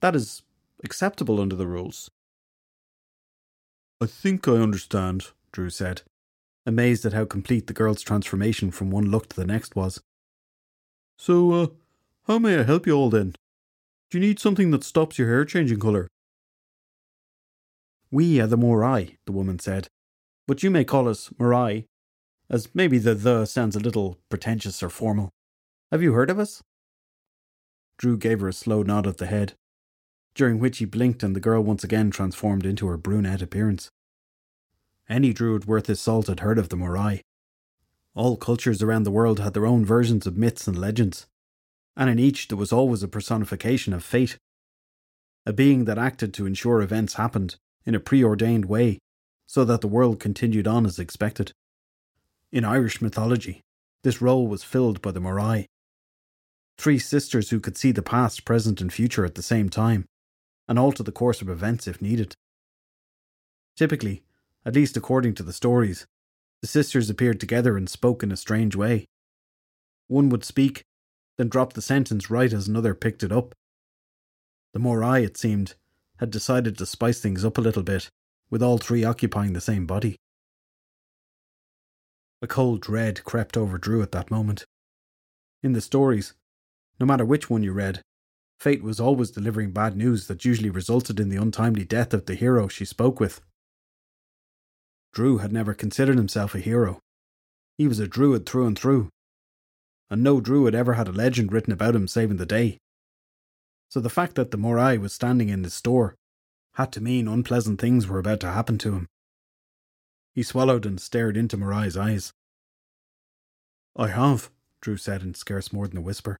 that 0.00 0.16
is 0.16 0.40
acceptable 0.84 1.40
under 1.40 1.56
the 1.56 1.66
rules. 1.66 2.10
I 4.00 4.06
think 4.06 4.46
I 4.46 4.52
understand, 4.52 5.28
Drew 5.52 5.70
said, 5.70 6.02
amazed 6.66 7.06
at 7.06 7.12
how 7.12 7.24
complete 7.24 7.66
the 7.66 7.72
girl's 7.72 8.02
transformation 8.02 8.70
from 8.70 8.90
one 8.90 9.10
look 9.10 9.28
to 9.30 9.36
the 9.36 9.46
next 9.46 9.74
was. 9.74 10.00
So, 11.18 11.52
uh, 11.52 11.66
how 12.26 12.38
may 12.38 12.58
I 12.58 12.64
help 12.64 12.86
you 12.86 12.92
all 12.92 13.08
then? 13.08 13.34
Do 14.10 14.18
you 14.18 14.20
need 14.20 14.38
something 14.38 14.70
that 14.72 14.84
stops 14.84 15.18
your 15.18 15.28
hair 15.28 15.44
changing 15.44 15.80
colour? 15.80 16.08
We 18.10 18.40
are 18.40 18.46
the 18.46 18.56
Morai, 18.56 19.16
the 19.26 19.32
woman 19.32 19.58
said, 19.58 19.88
but 20.46 20.62
you 20.62 20.70
may 20.70 20.84
call 20.84 21.08
us 21.08 21.30
Morai, 21.38 21.86
as 22.48 22.68
maybe 22.74 22.98
the 22.98 23.14
the 23.14 23.46
sounds 23.46 23.74
a 23.74 23.80
little 23.80 24.18
pretentious 24.28 24.82
or 24.82 24.90
formal. 24.90 25.30
Have 25.90 26.02
you 26.02 26.12
heard 26.12 26.30
of 26.30 26.38
us? 26.38 26.62
Drew 27.98 28.16
gave 28.16 28.40
her 28.40 28.48
a 28.48 28.52
slow 28.52 28.82
nod 28.82 29.06
of 29.06 29.16
the 29.16 29.26
head, 29.26 29.54
during 30.36 30.58
which 30.58 30.78
he 30.78 30.84
blinked 30.84 31.22
and 31.22 31.34
the 31.34 31.40
girl 31.40 31.62
once 31.62 31.82
again 31.82 32.10
transformed 32.10 32.66
into 32.66 32.86
her 32.86 32.98
brunette 32.98 33.40
appearance. 33.40 33.90
Any 35.08 35.32
druid 35.32 35.64
worth 35.64 35.86
his 35.86 35.98
salt 35.98 36.26
had 36.26 36.40
heard 36.40 36.58
of 36.58 36.68
the 36.68 36.76
Morai. 36.76 37.22
All 38.14 38.36
cultures 38.36 38.82
around 38.82 39.04
the 39.04 39.10
world 39.10 39.40
had 39.40 39.54
their 39.54 39.66
own 39.66 39.84
versions 39.84 40.26
of 40.26 40.36
myths 40.36 40.68
and 40.68 40.78
legends, 40.78 41.26
and 41.96 42.10
in 42.10 42.18
each 42.18 42.48
there 42.48 42.58
was 42.58 42.72
always 42.72 43.02
a 43.02 43.08
personification 43.08 43.94
of 43.94 44.04
fate, 44.04 44.36
a 45.46 45.54
being 45.54 45.86
that 45.86 45.98
acted 45.98 46.34
to 46.34 46.44
ensure 46.44 46.82
events 46.82 47.14
happened 47.14 47.56
in 47.86 47.94
a 47.94 48.00
preordained 48.00 48.66
way 48.66 48.98
so 49.46 49.64
that 49.64 49.80
the 49.80 49.88
world 49.88 50.20
continued 50.20 50.66
on 50.66 50.84
as 50.84 50.98
expected. 50.98 51.52
In 52.52 52.64
Irish 52.64 53.00
mythology, 53.00 53.62
this 54.02 54.20
role 54.20 54.48
was 54.48 54.64
filled 54.64 55.00
by 55.00 55.12
the 55.12 55.20
Morai, 55.20 55.66
three 56.76 56.98
sisters 56.98 57.50
who 57.50 57.60
could 57.60 57.76
see 57.76 57.92
the 57.92 58.02
past, 58.02 58.44
present, 58.44 58.82
and 58.82 58.92
future 58.92 59.24
at 59.24 59.34
the 59.34 59.42
same 59.42 59.68
time, 59.70 60.04
and 60.68 60.78
alter 60.78 61.02
the 61.02 61.12
course 61.12 61.42
of 61.42 61.48
events 61.48 61.86
if 61.86 62.02
needed. 62.02 62.34
Typically, 63.76 64.22
at 64.64 64.74
least 64.74 64.96
according 64.96 65.34
to 65.34 65.42
the 65.42 65.52
stories, 65.52 66.06
the 66.60 66.66
sisters 66.66 67.10
appeared 67.10 67.38
together 67.38 67.76
and 67.76 67.88
spoke 67.88 68.22
in 68.22 68.32
a 68.32 68.36
strange 68.36 68.74
way. 68.74 69.06
One 70.08 70.28
would 70.30 70.44
speak, 70.44 70.82
then 71.36 71.48
drop 71.48 71.74
the 71.74 71.82
sentence 71.82 72.30
right 72.30 72.52
as 72.52 72.66
another 72.66 72.94
picked 72.94 73.22
it 73.22 73.32
up. 73.32 73.54
The 74.72 74.78
Morai, 74.78 75.24
it 75.24 75.36
seemed, 75.36 75.74
had 76.18 76.30
decided 76.30 76.78
to 76.78 76.86
spice 76.86 77.20
things 77.20 77.44
up 77.44 77.58
a 77.58 77.60
little 77.60 77.82
bit, 77.82 78.08
with 78.50 78.62
all 78.62 78.78
three 78.78 79.04
occupying 79.04 79.52
the 79.52 79.60
same 79.60 79.86
body. 79.86 80.16
A 82.42 82.46
cold 82.46 82.80
dread 82.80 83.24
crept 83.24 83.56
over 83.56 83.78
Drew 83.78 84.02
at 84.02 84.12
that 84.12 84.30
moment. 84.30 84.64
In 85.62 85.72
the 85.72 85.80
stories, 85.80 86.34
no 87.00 87.06
matter 87.06 87.24
which 87.24 87.50
one 87.50 87.62
you 87.62 87.72
read, 87.72 88.02
Fate 88.58 88.82
was 88.82 88.98
always 88.98 89.30
delivering 89.30 89.72
bad 89.72 89.96
news 89.96 90.26
that 90.26 90.44
usually 90.44 90.70
resulted 90.70 91.20
in 91.20 91.28
the 91.28 91.36
untimely 91.36 91.84
death 91.84 92.14
of 92.14 92.26
the 92.26 92.34
hero 92.34 92.68
she 92.68 92.84
spoke 92.84 93.20
with. 93.20 93.40
Drew 95.12 95.38
had 95.38 95.52
never 95.52 95.74
considered 95.74 96.16
himself 96.16 96.54
a 96.54 96.58
hero. 96.58 97.00
He 97.78 97.86
was 97.86 97.98
a 97.98 98.08
druid 98.08 98.46
through 98.46 98.66
and 98.66 98.78
through, 98.78 99.10
and 100.10 100.22
no 100.22 100.40
druid 100.40 100.74
ever 100.74 100.94
had 100.94 101.08
a 101.08 101.12
legend 101.12 101.52
written 101.52 101.72
about 101.72 101.94
him 101.94 102.08
saving 102.08 102.38
the 102.38 102.46
day. 102.46 102.78
So 103.88 104.00
the 104.00 104.10
fact 104.10 104.34
that 104.34 104.50
the 104.50 104.56
Morai 104.56 104.98
was 104.98 105.12
standing 105.12 105.48
in 105.48 105.64
his 105.64 105.74
store 105.74 106.14
had 106.74 106.92
to 106.92 107.00
mean 107.00 107.28
unpleasant 107.28 107.80
things 107.80 108.06
were 108.06 108.18
about 108.18 108.40
to 108.40 108.52
happen 108.52 108.78
to 108.78 108.94
him. 108.94 109.08
He 110.34 110.42
swallowed 110.42 110.84
and 110.84 111.00
stared 111.00 111.36
into 111.36 111.56
Morai's 111.56 111.96
eyes. 111.96 112.32
I 113.96 114.08
have, 114.08 114.50
Drew 114.82 114.98
said 114.98 115.22
in 115.22 115.34
scarce 115.34 115.72
more 115.72 115.88
than 115.88 115.96
a 115.96 116.02
whisper. 116.02 116.36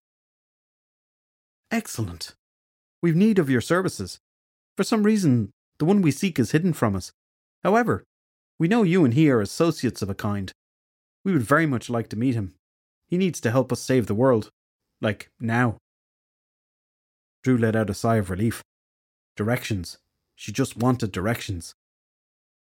Excellent. 1.70 2.34
We've 3.02 3.16
need 3.16 3.38
of 3.38 3.50
your 3.50 3.60
services. 3.60 4.18
For 4.76 4.84
some 4.84 5.02
reason, 5.02 5.50
the 5.78 5.84
one 5.84 6.02
we 6.02 6.10
seek 6.10 6.38
is 6.38 6.52
hidden 6.52 6.72
from 6.72 6.94
us. 6.94 7.12
However, 7.62 8.04
we 8.58 8.68
know 8.68 8.82
you 8.82 9.04
and 9.04 9.14
he 9.14 9.30
are 9.30 9.40
associates 9.40 10.02
of 10.02 10.08
a 10.08 10.14
kind. 10.14 10.52
We 11.24 11.32
would 11.32 11.42
very 11.42 11.66
much 11.66 11.90
like 11.90 12.08
to 12.10 12.16
meet 12.16 12.34
him. 12.34 12.54
He 13.08 13.18
needs 13.18 13.40
to 13.40 13.50
help 13.50 13.72
us 13.72 13.80
save 13.80 14.06
the 14.06 14.14
world. 14.14 14.50
Like, 15.00 15.28
now. 15.40 15.76
Drew 17.42 17.58
let 17.58 17.76
out 17.76 17.90
a 17.90 17.94
sigh 17.94 18.16
of 18.16 18.30
relief. 18.30 18.62
Directions. 19.36 19.98
She 20.34 20.52
just 20.52 20.76
wanted 20.76 21.12
directions. 21.12 21.74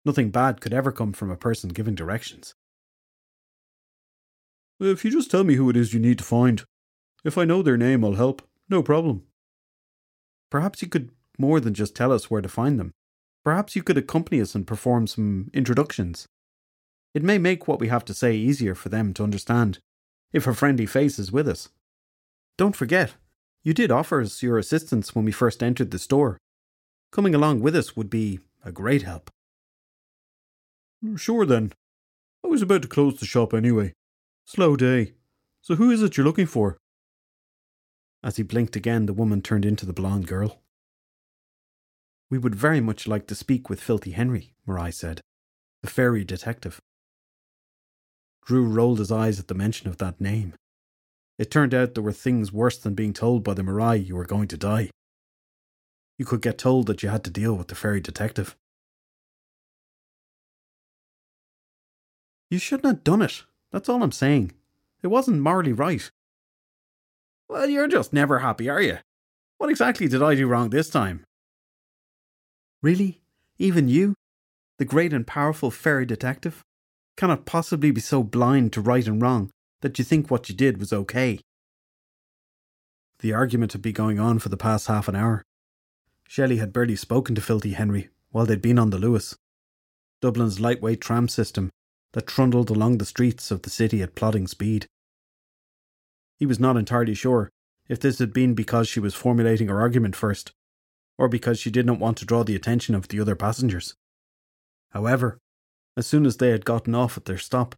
Nothing 0.04 0.30
bad 0.30 0.62
could 0.62 0.74
ever 0.74 0.92
come 0.92 1.14
from 1.14 1.32
a 1.32 1.38
person 1.38 1.70
giving 1.70 1.96
directions. 1.96 2.54
If 4.80 5.06
you 5.06 5.12
just 5.12 5.32
tell 5.32 5.44
me 5.44 5.56
who 5.56 5.70
it 5.70 5.78
is 5.78 5.94
you 5.94 6.00
need 6.00 6.18
to 6.18 6.24
find, 6.24 6.64
if 7.24 7.38
I 7.38 7.46
know 7.46 7.62
their 7.62 7.78
name, 7.78 8.04
I'll 8.04 8.14
help. 8.14 8.42
No 8.70 8.82
problem. 8.82 9.24
Perhaps 10.50 10.82
you 10.82 10.88
could 10.88 11.12
more 11.38 11.60
than 11.60 11.74
just 11.74 11.96
tell 11.96 12.12
us 12.12 12.30
where 12.30 12.42
to 12.42 12.50
find 12.50 12.80
them. 12.80 12.92
Perhaps 13.44 13.76
you 13.76 13.84
could 13.84 13.98
accompany 13.98 14.42
us 14.42 14.56
and 14.56 14.66
perform 14.66 15.06
some 15.08 15.52
introductions. 15.54 16.26
It 17.14 17.24
may 17.24 17.38
make 17.38 17.68
what 17.68 17.80
we 17.80 17.88
have 17.90 18.06
to 18.06 18.14
say 18.14 18.36
easier 18.36 18.76
for 18.76 18.90
them 18.90 19.14
to 19.14 19.24
understand 19.24 19.80
if 20.34 20.48
a 20.48 20.54
friendly 20.54 20.86
face 20.86 21.20
is 21.20 21.32
with 21.32 21.48
us. 21.48 21.70
Don't 22.58 22.76
forget, 22.76 23.14
you 23.64 23.74
did 23.74 23.92
offer 23.92 24.22
us 24.22 24.44
your 24.44 24.58
assistance 24.58 25.14
when 25.14 25.26
we 25.26 25.32
first 25.32 25.62
entered 25.62 25.92
the 25.92 26.00
store. 26.00 26.38
Coming 27.12 27.36
along 27.36 27.62
with 27.62 27.76
us 27.76 27.96
would 27.96 28.10
be 28.10 28.40
a 28.64 28.72
great 28.72 29.04
help. 29.04 29.30
Sure 31.16 31.46
then. 31.46 31.72
I 32.44 32.48
was 32.48 32.62
about 32.62 32.82
to 32.82 32.88
close 32.88 33.20
the 33.20 33.26
shop 33.26 33.54
anyway. 33.54 33.94
Slow 34.46 34.76
day. 34.76 35.14
So 35.62 35.76
who 35.76 35.92
is 35.92 36.02
it 36.02 36.18
you're 36.18 36.26
looking 36.26 36.46
for? 36.46 36.78
As 38.26 38.38
he 38.38 38.44
blinked 38.44 38.76
again, 38.76 39.06
the 39.06 39.14
woman 39.14 39.44
turned 39.44 39.66
into 39.66 39.86
the 39.86 39.94
blonde 39.94 40.26
girl. 40.26 40.60
We 42.32 42.40
would 42.40 42.56
very 42.56 42.82
much 42.82 43.06
like 43.06 43.28
to 43.28 43.36
speak 43.36 43.70
with 43.70 43.80
Filthy 43.80 44.12
Henry, 44.12 44.56
Morai 44.66 44.90
said, 44.90 45.22
the 45.84 45.90
fairy 45.92 46.24
detective. 46.24 46.80
Drew 48.44 48.66
rolled 48.66 48.98
his 48.98 49.12
eyes 49.12 49.40
at 49.40 49.48
the 49.48 49.54
mention 49.54 49.90
of 49.90 50.00
that 50.00 50.20
name. 50.20 50.56
It 51.38 51.52
turned 51.52 51.76
out 51.76 51.94
there 51.94 52.02
were 52.02 52.12
things 52.12 52.52
worse 52.52 52.80
than 52.80 52.96
being 52.96 53.14
told 53.14 53.44
by 53.44 53.54
the 53.54 53.62
Morai 53.62 53.98
you 53.98 54.16
were 54.16 54.26
going 54.26 54.48
to 54.48 54.58
die. 54.58 54.90
You 56.18 56.26
could 56.26 56.42
get 56.42 56.58
told 56.58 56.88
that 56.88 57.04
you 57.04 57.10
had 57.10 57.24
to 57.26 57.30
deal 57.30 57.54
with 57.54 57.68
the 57.68 57.76
fairy 57.76 58.02
detective. 58.02 58.56
You 62.50 62.58
shouldn't 62.58 62.88
have 62.88 63.04
done 63.04 63.22
it. 63.22 63.44
That's 63.72 63.88
all 63.88 64.02
I'm 64.02 64.12
saying. 64.12 64.54
It 65.04 65.08
wasn't 65.08 65.42
morally 65.42 65.74
right. 65.74 66.10
Well, 67.48 67.70
you're 67.70 67.88
just 67.88 68.14
never 68.14 68.40
happy, 68.40 68.70
are 68.70 68.82
you? 68.82 68.98
What 69.58 69.70
exactly 69.70 70.08
did 70.08 70.24
I 70.24 70.36
do 70.36 70.48
wrong 70.48 70.70
this 70.70 70.90
time? 70.90 71.24
Really? 72.82 73.22
Even 73.58 73.88
you? 73.88 74.16
The 74.78 74.86
great 74.86 75.14
and 75.14 75.26
powerful 75.26 75.72
fairy 75.72 76.06
detective? 76.06 76.64
Cannot 77.18 77.46
possibly 77.46 77.92
be 77.92 78.02
so 78.02 78.24
blind 78.24 78.74
to 78.74 78.82
right 78.82 79.08
and 79.08 79.22
wrong 79.22 79.52
that 79.82 79.98
you 79.98 80.06
think 80.06 80.30
what 80.30 80.50
you 80.50 80.56
did 80.56 80.80
was 80.80 80.92
okay. 80.92 81.40
The 83.20 83.34
argument 83.34 83.72
had 83.72 83.82
been 83.82 83.94
going 83.94 84.20
on 84.20 84.40
for 84.40 84.50
the 84.50 84.58
past 84.58 84.88
half 84.88 85.08
an 85.08 85.16
hour. 85.16 85.44
Shelley 86.28 86.58
had 86.58 86.74
barely 86.74 86.96
spoken 86.96 87.36
to 87.36 87.42
Filthy 87.42 87.74
Henry 87.74 88.10
while 88.32 88.46
they'd 88.46 88.62
been 88.62 88.80
on 88.80 88.90
the 88.90 88.98
Luas, 88.98 89.38
Dublin's 90.22 90.60
lightweight 90.60 91.00
tram 91.00 91.28
system 91.28 91.70
that 92.14 92.28
trundled 92.28 92.70
along 92.70 92.98
the 92.98 93.06
streets 93.06 93.52
of 93.52 93.62
the 93.62 93.70
city 93.70 94.02
at 94.02 94.16
plodding 94.16 94.48
speed. 94.48 94.88
He 96.38 96.46
was 96.46 96.60
not 96.60 96.78
entirely 96.78 97.14
sure 97.14 97.50
if 97.88 98.00
this 98.00 98.20
had 98.20 98.34
been 98.34 98.54
because 98.54 98.88
she 98.88 99.00
was 99.00 99.14
formulating 99.14 99.68
her 99.68 99.80
argument 99.80 100.16
first, 100.16 100.52
or 101.18 101.28
because 101.28 101.60
she 101.60 101.72
did 101.72 101.86
not 101.86 102.00
want 102.00 102.18
to 102.18 102.26
draw 102.26 102.44
the 102.44 102.56
attention 102.56 102.96
of 102.96 103.08
the 103.08 103.20
other 103.20 103.36
passengers. 103.36 103.96
However, 104.90 105.38
as 105.98 106.08
soon 106.08 106.26
as 106.26 106.38
they 106.38 106.50
had 106.50 106.66
gotten 106.66 106.96
off 106.96 107.18
at 107.18 107.26
their 107.26 107.38
stop 107.38 107.76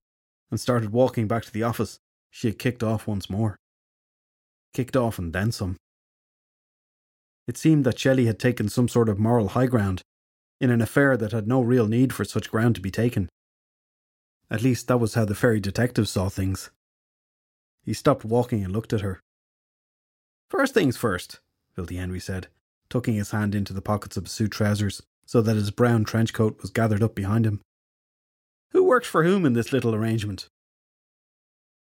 and 0.49 0.59
started 0.59 0.91
walking 0.91 1.27
back 1.27 1.43
to 1.43 1.51
the 1.51 1.63
office, 1.63 1.99
she 2.29 2.47
had 2.47 2.59
kicked 2.59 2.83
off 2.83 3.07
once 3.07 3.29
more. 3.29 3.57
Kicked 4.73 4.95
off 4.95 5.19
and 5.19 5.33
then 5.33 5.51
some. 5.51 5.77
It 7.47 7.57
seemed 7.57 7.85
that 7.85 7.99
Shelley 7.99 8.25
had 8.25 8.39
taken 8.39 8.69
some 8.69 8.87
sort 8.87 9.09
of 9.09 9.19
moral 9.19 9.49
high 9.49 9.67
ground 9.67 10.01
in 10.59 10.69
an 10.69 10.81
affair 10.81 11.15
that 11.17 11.31
had 11.31 11.47
no 11.47 11.61
real 11.61 11.87
need 11.87 12.13
for 12.13 12.25
such 12.25 12.51
ground 12.51 12.75
to 12.75 12.81
be 12.81 12.91
taken. 12.91 13.29
At 14.49 14.63
least 14.63 14.87
that 14.87 14.97
was 14.97 15.13
how 15.13 15.25
the 15.25 15.35
fairy 15.35 15.59
detective 15.59 16.07
saw 16.07 16.29
things. 16.29 16.71
He 17.87 17.93
stopped 17.93 18.25
walking 18.25 18.65
and 18.65 18.73
looked 18.73 18.91
at 18.91 18.99
her. 18.99 19.21
First 20.49 20.73
things 20.73 20.97
first, 20.97 21.39
Filthy 21.73 21.95
Henry 21.95 22.19
said, 22.19 22.47
tucking 22.89 23.15
his 23.15 23.31
hand 23.31 23.55
into 23.55 23.71
the 23.71 23.81
pockets 23.81 24.17
of 24.17 24.25
his 24.25 24.33
suit 24.33 24.51
trousers 24.51 25.01
so 25.25 25.41
that 25.41 25.55
his 25.55 25.71
brown 25.71 26.03
trench 26.03 26.33
coat 26.33 26.61
was 26.61 26.69
gathered 26.69 27.01
up 27.01 27.15
behind 27.15 27.45
him. 27.45 27.61
Who 28.71 28.83
works 28.83 29.07
for 29.07 29.23
whom 29.23 29.45
in 29.45 29.53
this 29.53 29.71
little 29.71 29.95
arrangement? 29.95 30.49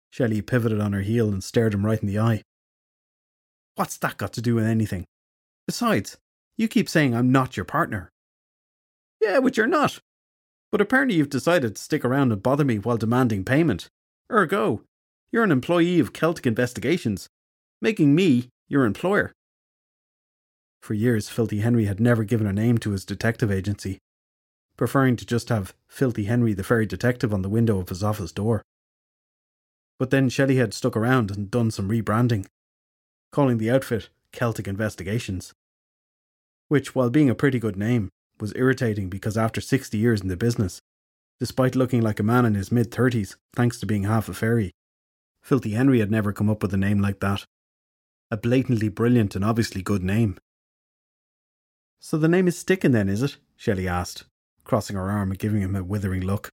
Shelley 0.09 0.41
pivoted 0.41 0.79
on 0.79 0.93
her 0.93 1.01
heel 1.01 1.27
and 1.33 1.43
stared 1.43 1.73
him 1.73 1.85
right 1.85 2.01
in 2.01 2.07
the 2.07 2.19
eye. 2.19 2.43
What's 3.75 3.97
that 3.97 4.17
got 4.17 4.31
to 4.33 4.41
do 4.41 4.55
with 4.55 4.65
anything? 4.65 5.03
Besides, 5.67 6.17
you 6.55 6.69
keep 6.69 6.87
saying 6.87 7.13
I'm 7.13 7.29
not 7.29 7.57
your 7.57 7.65
partner. 7.65 8.09
Yeah, 9.21 9.41
but 9.41 9.57
you're 9.57 9.67
not. 9.67 9.99
But 10.71 10.79
apparently 10.79 11.17
you've 11.17 11.29
decided 11.29 11.75
to 11.75 11.81
stick 11.81 12.05
around 12.05 12.31
and 12.31 12.41
bother 12.41 12.63
me 12.63 12.79
while 12.79 12.95
demanding 12.95 13.43
payment. 13.43 13.89
Ergo, 14.31 14.83
you're 15.31 15.43
an 15.43 15.51
employee 15.51 15.99
of 15.99 16.13
Celtic 16.13 16.47
Investigations, 16.47 17.27
making 17.81 18.15
me 18.15 18.49
your 18.67 18.85
employer. 18.85 19.31
For 20.81 20.93
years, 20.93 21.29
Filthy 21.29 21.59
Henry 21.59 21.85
had 21.85 21.99
never 21.99 22.23
given 22.23 22.47
a 22.47 22.53
name 22.53 22.77
to 22.79 22.91
his 22.91 23.05
detective 23.05 23.51
agency, 23.51 23.99
preferring 24.77 25.15
to 25.17 25.25
just 25.25 25.49
have 25.49 25.73
Filthy 25.87 26.23
Henry 26.23 26.53
the 26.53 26.63
Fairy 26.63 26.85
Detective 26.85 27.33
on 27.33 27.41
the 27.41 27.49
window 27.49 27.79
of 27.79 27.89
his 27.89 28.03
office 28.03 28.31
door. 28.31 28.63
But 29.99 30.09
then 30.09 30.29
Shelley 30.29 30.55
had 30.55 30.73
stuck 30.73 30.95
around 30.95 31.31
and 31.31 31.51
done 31.51 31.69
some 31.71 31.89
rebranding, 31.89 32.45
calling 33.31 33.57
the 33.57 33.69
outfit 33.69 34.09
Celtic 34.31 34.67
Investigations. 34.67 35.53
Which, 36.69 36.95
while 36.95 37.09
being 37.09 37.29
a 37.29 37.35
pretty 37.35 37.59
good 37.59 37.75
name, 37.75 38.09
was 38.39 38.53
irritating 38.55 39.09
because 39.09 39.37
after 39.37 39.59
60 39.59 39.97
years 39.97 40.21
in 40.21 40.29
the 40.29 40.37
business, 40.37 40.79
despite 41.39 41.75
looking 41.75 42.01
like 42.01 42.19
a 42.19 42.23
man 42.23 42.45
in 42.45 42.55
his 42.55 42.71
mid 42.71 42.89
30s, 42.89 43.35
thanks 43.53 43.79
to 43.79 43.85
being 43.85 44.03
half 44.03 44.29
a 44.29 44.33
fairy, 44.33 44.71
Filthy 45.49 45.71
Henry 45.71 45.99
had 45.99 46.11
never 46.11 46.31
come 46.31 46.47
up 46.47 46.61
with 46.61 46.75
a 46.75 46.77
name 46.77 46.99
like 46.99 47.21
that. 47.21 47.47
A 48.29 48.37
blatantly 48.37 48.87
brilliant 48.87 49.35
and 49.35 49.43
obviously 49.43 49.81
good 49.81 50.03
name. 50.03 50.37
So 51.99 52.19
the 52.19 52.27
name 52.27 52.47
is 52.47 52.55
sticking 52.55 52.91
then, 52.91 53.09
is 53.09 53.23
it? 53.23 53.37
Shelley 53.55 53.87
asked, 53.87 54.25
crossing 54.63 54.95
her 54.95 55.09
arm 55.09 55.31
and 55.31 55.39
giving 55.39 55.61
him 55.61 55.75
a 55.75 55.83
withering 55.83 56.21
look. 56.21 56.51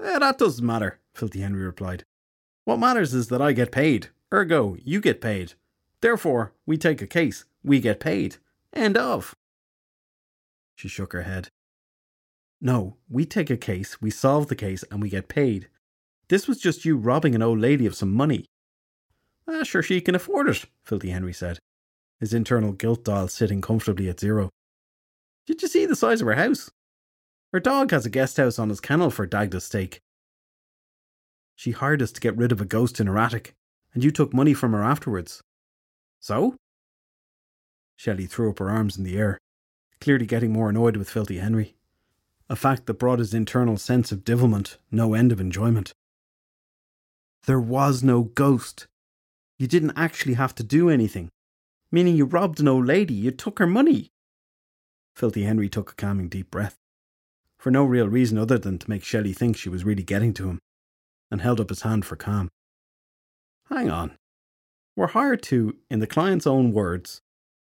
Eh, 0.00 0.20
that 0.20 0.38
doesn't 0.38 0.64
matter, 0.64 1.00
Filthy 1.14 1.40
Henry 1.40 1.64
replied. 1.64 2.04
What 2.64 2.76
matters 2.76 3.12
is 3.12 3.26
that 3.26 3.42
I 3.42 3.50
get 3.50 3.72
paid. 3.72 4.10
Ergo, 4.32 4.76
you 4.80 5.00
get 5.00 5.20
paid. 5.20 5.54
Therefore, 6.00 6.52
we 6.64 6.78
take 6.78 7.02
a 7.02 7.08
case, 7.08 7.44
we 7.64 7.80
get 7.80 7.98
paid. 7.98 8.36
End 8.72 8.96
of. 8.96 9.34
She 10.76 10.86
shook 10.86 11.12
her 11.12 11.22
head. 11.22 11.48
No, 12.60 12.98
we 13.10 13.26
take 13.26 13.50
a 13.50 13.56
case, 13.56 14.00
we 14.00 14.10
solve 14.10 14.46
the 14.46 14.54
case, 14.54 14.84
and 14.92 15.02
we 15.02 15.08
get 15.08 15.26
paid. 15.26 15.68
This 16.32 16.48
was 16.48 16.56
just 16.56 16.86
you 16.86 16.96
robbing 16.96 17.34
an 17.34 17.42
old 17.42 17.58
lady 17.58 17.84
of 17.84 17.94
some 17.94 18.10
money. 18.10 18.46
Ah, 19.46 19.64
sure, 19.64 19.82
she 19.82 20.00
can 20.00 20.14
afford 20.14 20.48
it, 20.48 20.64
Filthy 20.82 21.10
Henry 21.10 21.34
said, 21.34 21.58
his 22.20 22.32
internal 22.32 22.72
guilt 22.72 23.04
dial 23.04 23.28
sitting 23.28 23.60
comfortably 23.60 24.08
at 24.08 24.20
zero. 24.20 24.48
Did 25.46 25.60
you 25.60 25.68
see 25.68 25.84
the 25.84 25.94
size 25.94 26.22
of 26.22 26.26
her 26.26 26.36
house? 26.36 26.70
Her 27.52 27.60
dog 27.60 27.90
has 27.90 28.06
a 28.06 28.08
guest 28.08 28.38
house 28.38 28.58
on 28.58 28.70
his 28.70 28.80
kennel 28.80 29.10
for 29.10 29.26
Dagda's 29.26 29.64
stake. 29.64 30.00
She 31.54 31.72
hired 31.72 32.00
us 32.00 32.12
to 32.12 32.20
get 32.22 32.38
rid 32.38 32.50
of 32.50 32.62
a 32.62 32.64
ghost 32.64 32.98
in 32.98 33.08
her 33.08 33.18
attic, 33.18 33.54
and 33.92 34.02
you 34.02 34.10
took 34.10 34.32
money 34.32 34.54
from 34.54 34.72
her 34.72 34.82
afterwards. 34.82 35.42
So? 36.18 36.56
Shelley 37.96 38.24
threw 38.24 38.48
up 38.48 38.58
her 38.58 38.70
arms 38.70 38.96
in 38.96 39.04
the 39.04 39.18
air, 39.18 39.36
clearly 40.00 40.24
getting 40.24 40.50
more 40.50 40.70
annoyed 40.70 40.96
with 40.96 41.10
Filthy 41.10 41.40
Henry, 41.40 41.74
a 42.48 42.56
fact 42.56 42.86
that 42.86 42.94
brought 42.94 43.18
his 43.18 43.34
internal 43.34 43.76
sense 43.76 44.10
of 44.12 44.24
divilment 44.24 44.78
no 44.90 45.12
end 45.12 45.30
of 45.30 45.38
enjoyment. 45.38 45.92
There 47.44 47.60
was 47.60 48.02
no 48.02 48.22
ghost. 48.22 48.86
You 49.58 49.66
didn't 49.66 49.94
actually 49.96 50.34
have 50.34 50.54
to 50.56 50.62
do 50.62 50.88
anything, 50.88 51.30
meaning 51.90 52.16
you 52.16 52.24
robbed 52.24 52.60
an 52.60 52.68
old 52.68 52.86
lady, 52.86 53.14
you 53.14 53.32
took 53.32 53.58
her 53.58 53.66
money. 53.66 54.10
Filthy 55.16 55.42
Henry 55.42 55.68
took 55.68 55.90
a 55.90 55.94
calming 55.94 56.28
deep 56.28 56.50
breath, 56.50 56.78
for 57.58 57.70
no 57.70 57.84
real 57.84 58.08
reason 58.08 58.38
other 58.38 58.58
than 58.58 58.78
to 58.78 58.88
make 58.88 59.04
Shelley 59.04 59.32
think 59.32 59.56
she 59.56 59.68
was 59.68 59.84
really 59.84 60.04
getting 60.04 60.32
to 60.34 60.48
him, 60.48 60.60
and 61.30 61.40
held 61.40 61.60
up 61.60 61.68
his 61.68 61.82
hand 61.82 62.04
for 62.04 62.16
calm. 62.16 62.48
Hang 63.68 63.90
on. 63.90 64.12
We're 64.94 65.08
hired 65.08 65.42
to, 65.44 65.76
in 65.90 65.98
the 65.98 66.06
client's 66.06 66.46
own 66.46 66.72
words, 66.72 67.20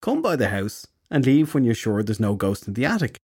come 0.02 0.22
by 0.22 0.36
the 0.36 0.50
house 0.50 0.88
and 1.10 1.26
leave 1.26 1.54
when 1.54 1.64
you're 1.64 1.74
sure 1.74 2.04
there's 2.04 2.20
no 2.20 2.36
ghost 2.36 2.68
in 2.68 2.74
the 2.74 2.86
attic. 2.86 3.18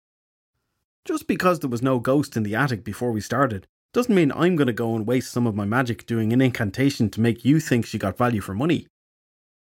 Just 1.05 1.27
because 1.27 1.61
there 1.61 1.71
was 1.71 1.83
no 1.83 1.99
ghost 1.99 2.37
in 2.37 2.45
the 2.45 2.55
attic 2.55 2.85
before 2.85 3.11
we 3.11 3.21
started 3.21 3.67
doesn't 3.93 4.15
mean 4.15 4.33
I'm 4.33 4.57
going 4.57 4.67
to 4.67 4.73
go 4.73 4.95
and 4.95 5.07
waste 5.07 5.33
some 5.33 5.47
of 5.47 5.55
my 5.55 5.65
magic 5.65 6.07
doing 6.07 6.33
an 6.33 6.41
incantation 6.41 7.11
to 7.11 7.21
make 7.21 7.45
you 7.45 7.59
think 7.59 7.85
she 7.85 7.99
got 7.99 8.17
value 8.17 8.41
for 8.41 8.55
money. 8.55 8.87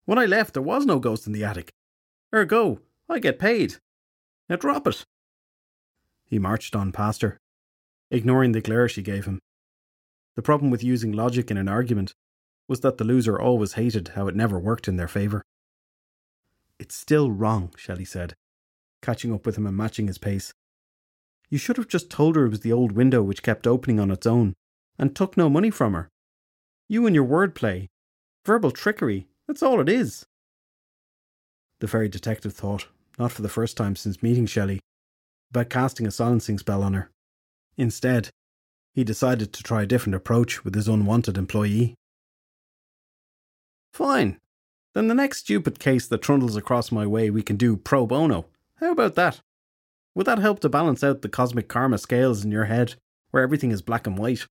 When 0.06 0.18
I 0.18 0.26
left, 0.26 0.54
there 0.54 0.64
was 0.64 0.86
no 0.86 1.00
ghost 1.00 1.28
in 1.28 1.34
the 1.34 1.44
attic. 1.44 1.72
Ergo, 2.34 2.80
I 3.10 3.20
get 3.20 3.40
paid. 3.40 3.76
Now 4.50 4.56
drop 4.56 4.88
it. 4.88 5.06
He 6.26 6.40
marched 6.40 6.76
on 6.76 6.92
past 6.92 7.22
her, 7.22 7.38
ignoring 8.10 8.54
the 8.54 8.62
glare 8.62 8.90
she 8.90 9.02
gave 9.02 9.26
him. 9.26 9.40
The 10.36 10.42
problem 10.42 10.72
with 10.72 10.84
using 10.84 11.12
logic 11.12 11.52
in 11.52 11.58
an 11.58 11.68
argument 11.68 12.14
was 12.68 12.80
that 12.80 12.98
the 12.98 13.04
loser 13.04 13.40
always 13.40 13.74
hated 13.74 14.10
how 14.10 14.28
it 14.28 14.36
never 14.36 14.58
worked 14.58 14.88
in 14.88 14.96
their 14.96 15.08
favour. 15.08 15.44
It's 16.80 16.96
still 16.96 17.30
wrong, 17.30 17.74
Shelley 17.78 18.06
said, 18.06 18.34
catching 19.02 19.34
up 19.34 19.46
with 19.46 19.58
him 19.58 19.68
and 19.68 19.78
matching 19.78 20.08
his 20.08 20.18
pace. 20.18 20.54
You 21.54 21.60
should 21.60 21.78
have 21.78 21.88
just 21.88 22.10
told 22.10 22.36
her 22.36 22.48
it 22.48 22.50
was 22.50 22.62
the 22.62 22.74
old 22.74 22.94
window 22.94 23.22
which 23.22 23.44
kept 23.44 23.68
opening 23.68 24.00
on 24.00 24.10
its 24.10 24.26
own, 24.26 24.56
and 24.98 25.16
took 25.16 25.38
no 25.38 25.52
money 25.52 25.70
from 25.70 25.94
her. 25.94 26.10
You 26.90 27.06
and 27.06 27.14
your 27.14 27.28
wordplay. 27.28 27.90
Verbal 28.44 28.72
trickery, 28.72 29.28
that's 29.48 29.62
all 29.62 29.80
it 29.80 29.88
is. 29.88 30.26
The 31.80 31.88
fairy 31.88 32.10
detective 32.10 32.56
thought, 32.56 32.88
not 33.20 33.32
for 33.32 33.44
the 33.44 33.50
first 33.50 33.78
time 33.78 33.96
since 33.96 34.24
meeting 34.24 34.48
Shelley, 34.48 34.80
about 35.52 35.70
casting 35.70 36.08
a 36.08 36.12
silencing 36.12 36.58
spell 36.58 36.82
on 36.82 36.96
her. 36.96 37.12
Instead, 37.78 38.32
he 38.96 39.04
decided 39.04 39.54
to 39.54 39.62
try 39.62 39.84
a 39.84 39.86
different 39.86 40.16
approach 40.16 40.66
with 40.66 40.74
his 40.74 40.88
unwanted 40.88 41.38
employee. 41.38 41.94
Fine. 43.94 44.40
Then 44.96 45.08
the 45.08 45.14
next 45.14 45.42
stupid 45.42 45.78
case 45.78 46.08
that 46.08 46.24
trundles 46.24 46.56
across 46.56 46.92
my 46.92 47.06
way 47.06 47.30
we 47.30 47.44
can 47.44 47.58
do 47.58 47.78
pro 47.78 48.08
bono. 48.08 48.48
How 48.78 48.92
about 48.92 49.14
that? 49.14 49.42
Would 50.16 50.28
that 50.28 50.40
help 50.40 50.60
to 50.60 50.70
balance 50.70 51.04
out 51.04 51.22
the 51.22 51.30
cosmic 51.30 51.68
karma 51.68 51.98
scales 51.98 52.44
in 52.44 52.52
your 52.52 52.66
head, 52.66 52.96
where 53.32 53.44
everything 53.44 53.72
is 53.72 53.82
black 53.82 54.06
and 54.06 54.18
white? 54.18 54.46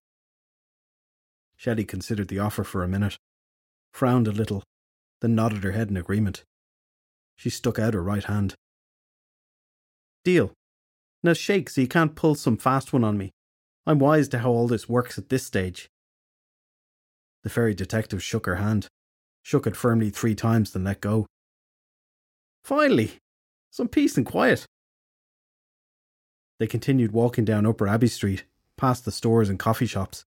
Shelley 1.57 1.85
considered 1.85 2.29
the 2.29 2.41
offer 2.41 2.65
for 2.65 2.83
a 2.83 2.89
minute, 2.89 3.17
frowned 3.93 4.27
a 4.27 4.33
little, 4.33 4.65
then 5.21 5.35
nodded 5.35 5.63
her 5.63 5.73
head 5.73 5.89
in 5.89 5.97
agreement. 5.97 6.43
She 7.37 7.51
stuck 7.51 7.79
out 7.79 7.95
her 7.95 8.03
right 8.03 8.25
hand. 8.25 8.55
Deal. 10.25 10.53
Now 11.23 11.35
shake 11.35 11.71
so 11.71 11.81
you 11.81 11.89
can't 11.89 12.17
pull 12.17 12.35
some 12.35 12.57
fast 12.57 12.93
one 12.93 13.05
on 13.05 13.17
me. 13.17 13.31
I'm 13.87 13.99
wise 14.01 14.29
to 14.31 14.39
how 14.39 14.51
all 14.51 14.67
this 14.67 14.89
works 14.89 15.19
at 15.19 15.29
this 15.29 15.45
stage. 15.45 15.89
The 17.45 17.51
fairy 17.51 17.75
detective 17.75 18.23
shook 18.23 18.47
her 18.47 18.57
hand, 18.57 18.89
shook 19.43 19.67
it 19.67 19.77
firmly 19.77 20.11
three 20.11 20.35
times, 20.35 20.73
then 20.73 20.85
let 20.85 21.01
go. 21.01 21.27
Finally, 22.65 23.13
some 23.71 23.89
peace 23.89 24.17
and 24.17 24.27
quiet. 24.27 24.65
They 26.63 26.69
continued 26.69 27.11
walking 27.11 27.45
down 27.45 27.67
Upper 27.67 27.89
Abbey 27.89 28.07
Street, 28.07 28.45
past 28.77 29.05
the 29.05 29.11
stores 29.11 29.49
and 29.49 29.59
coffee 29.59 29.85
shops, 29.85 30.25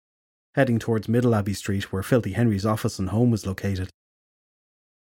heading 0.56 0.80
towards 0.80 1.08
Middle 1.08 1.34
Abbey 1.34 1.54
Street, 1.54 1.93
where 1.93 2.04
Filthy 2.04 2.34
Henry's 2.34 2.65
office 2.65 3.00
and 3.00 3.08
home 3.08 3.32
was 3.32 3.45
located. 3.45 3.89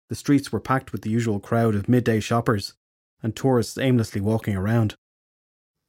The 0.10 0.16
streets 0.16 0.52
were 0.52 0.60
packed 0.60 0.92
with 0.92 1.02
the 1.02 1.10
usual 1.10 1.40
crowd 1.40 1.76
of 1.76 1.88
midday 1.88 2.20
shoppers 2.20 2.74
and 3.22 3.34
tourists 3.34 3.78
aimlessly 3.78 4.20
walking 4.20 4.58
around. 4.58 4.96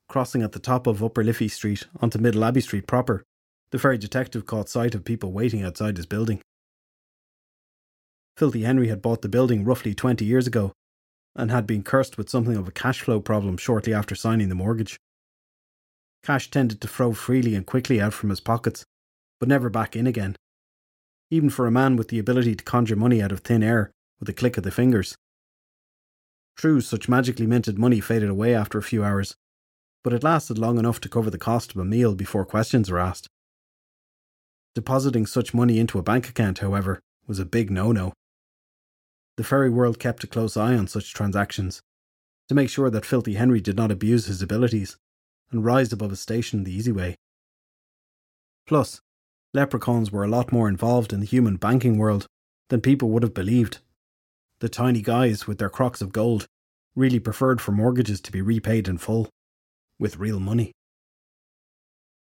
Crossing 0.08 0.40
at 0.40 0.52
the 0.52 0.60
top 0.60 0.86
of 0.86 1.02
Upper 1.02 1.24
Liffey 1.24 1.48
Street 1.48 1.88
onto 2.00 2.20
Middle 2.20 2.44
Abbey 2.44 2.60
Street 2.60 2.86
proper, 2.86 3.24
the 3.72 3.78
fairy 3.80 3.98
detective 3.98 4.46
caught 4.46 4.68
sight 4.68 4.94
of 4.94 5.04
people 5.04 5.32
waiting 5.32 5.64
outside 5.64 5.96
his 5.96 6.06
building. 6.06 6.40
Filthy 8.36 8.62
Henry 8.62 8.86
had 8.86 9.02
bought 9.02 9.22
the 9.22 9.28
building 9.28 9.64
roughly 9.64 9.94
20 9.94 10.24
years 10.24 10.46
ago 10.46 10.70
and 11.34 11.50
had 11.50 11.66
been 11.66 11.82
cursed 11.82 12.16
with 12.16 12.30
something 12.30 12.56
of 12.56 12.68
a 12.68 12.70
cash 12.70 13.00
flow 13.00 13.18
problem 13.18 13.56
shortly 13.56 13.92
after 13.92 14.14
signing 14.14 14.48
the 14.48 14.54
mortgage. 14.54 14.96
Cash 16.24 16.50
tended 16.50 16.80
to 16.80 16.88
flow 16.88 17.12
freely 17.12 17.54
and 17.54 17.66
quickly 17.66 18.00
out 18.00 18.14
from 18.14 18.30
his 18.30 18.40
pockets, 18.40 18.86
but 19.38 19.48
never 19.48 19.68
back 19.68 19.94
in 19.94 20.06
again. 20.06 20.36
Even 21.30 21.50
for 21.50 21.66
a 21.66 21.70
man 21.70 21.96
with 21.96 22.08
the 22.08 22.18
ability 22.18 22.54
to 22.54 22.64
conjure 22.64 22.96
money 22.96 23.20
out 23.20 23.30
of 23.30 23.40
thin 23.40 23.62
air 23.62 23.90
with 24.18 24.28
a 24.30 24.32
click 24.32 24.56
of 24.56 24.64
the 24.64 24.70
fingers. 24.70 25.16
True, 26.56 26.80
such 26.80 27.10
magically 27.10 27.46
minted 27.46 27.78
money 27.78 28.00
faded 28.00 28.30
away 28.30 28.54
after 28.54 28.78
a 28.78 28.82
few 28.82 29.04
hours, 29.04 29.34
but 30.02 30.14
it 30.14 30.22
lasted 30.22 30.56
long 30.56 30.78
enough 30.78 30.98
to 31.00 31.10
cover 31.10 31.28
the 31.28 31.36
cost 31.36 31.72
of 31.72 31.76
a 31.76 31.84
meal 31.84 32.14
before 32.14 32.46
questions 32.46 32.90
were 32.90 32.98
asked. 32.98 33.28
Depositing 34.74 35.26
such 35.26 35.52
money 35.52 35.78
into 35.78 35.98
a 35.98 36.02
bank 36.02 36.28
account, 36.30 36.60
however, 36.60 37.00
was 37.26 37.38
a 37.38 37.44
big 37.44 37.70
no 37.70 37.92
no. 37.92 38.14
The 39.36 39.44
fairy 39.44 39.68
world 39.68 39.98
kept 39.98 40.24
a 40.24 40.28
close 40.28 40.56
eye 40.56 40.74
on 40.74 40.86
such 40.86 41.12
transactions, 41.12 41.82
to 42.48 42.54
make 42.54 42.70
sure 42.70 42.88
that 42.88 43.04
Filthy 43.04 43.34
Henry 43.34 43.60
did 43.60 43.76
not 43.76 43.90
abuse 43.90 44.24
his 44.26 44.40
abilities 44.40 44.96
and 45.50 45.64
rise 45.64 45.92
above 45.92 46.10
his 46.10 46.20
station 46.20 46.64
the 46.64 46.74
easy 46.74 46.92
way. 46.92 47.16
Plus, 48.66 49.00
leprechauns 49.52 50.10
were 50.10 50.24
a 50.24 50.28
lot 50.28 50.52
more 50.52 50.68
involved 50.68 51.12
in 51.12 51.20
the 51.20 51.26
human 51.26 51.56
banking 51.56 51.98
world 51.98 52.26
than 52.70 52.80
people 52.80 53.10
would 53.10 53.22
have 53.22 53.34
believed. 53.34 53.78
The 54.60 54.68
tiny 54.68 55.02
guys 55.02 55.46
with 55.46 55.58
their 55.58 55.68
crocks 55.68 56.00
of 56.00 56.12
gold 56.12 56.46
really 56.96 57.18
preferred 57.18 57.60
for 57.60 57.72
mortgages 57.72 58.20
to 58.22 58.32
be 58.32 58.40
repaid 58.40 58.88
in 58.88 58.98
full, 58.98 59.28
with 59.98 60.18
real 60.18 60.40
money. 60.40 60.72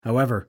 However, 0.02 0.48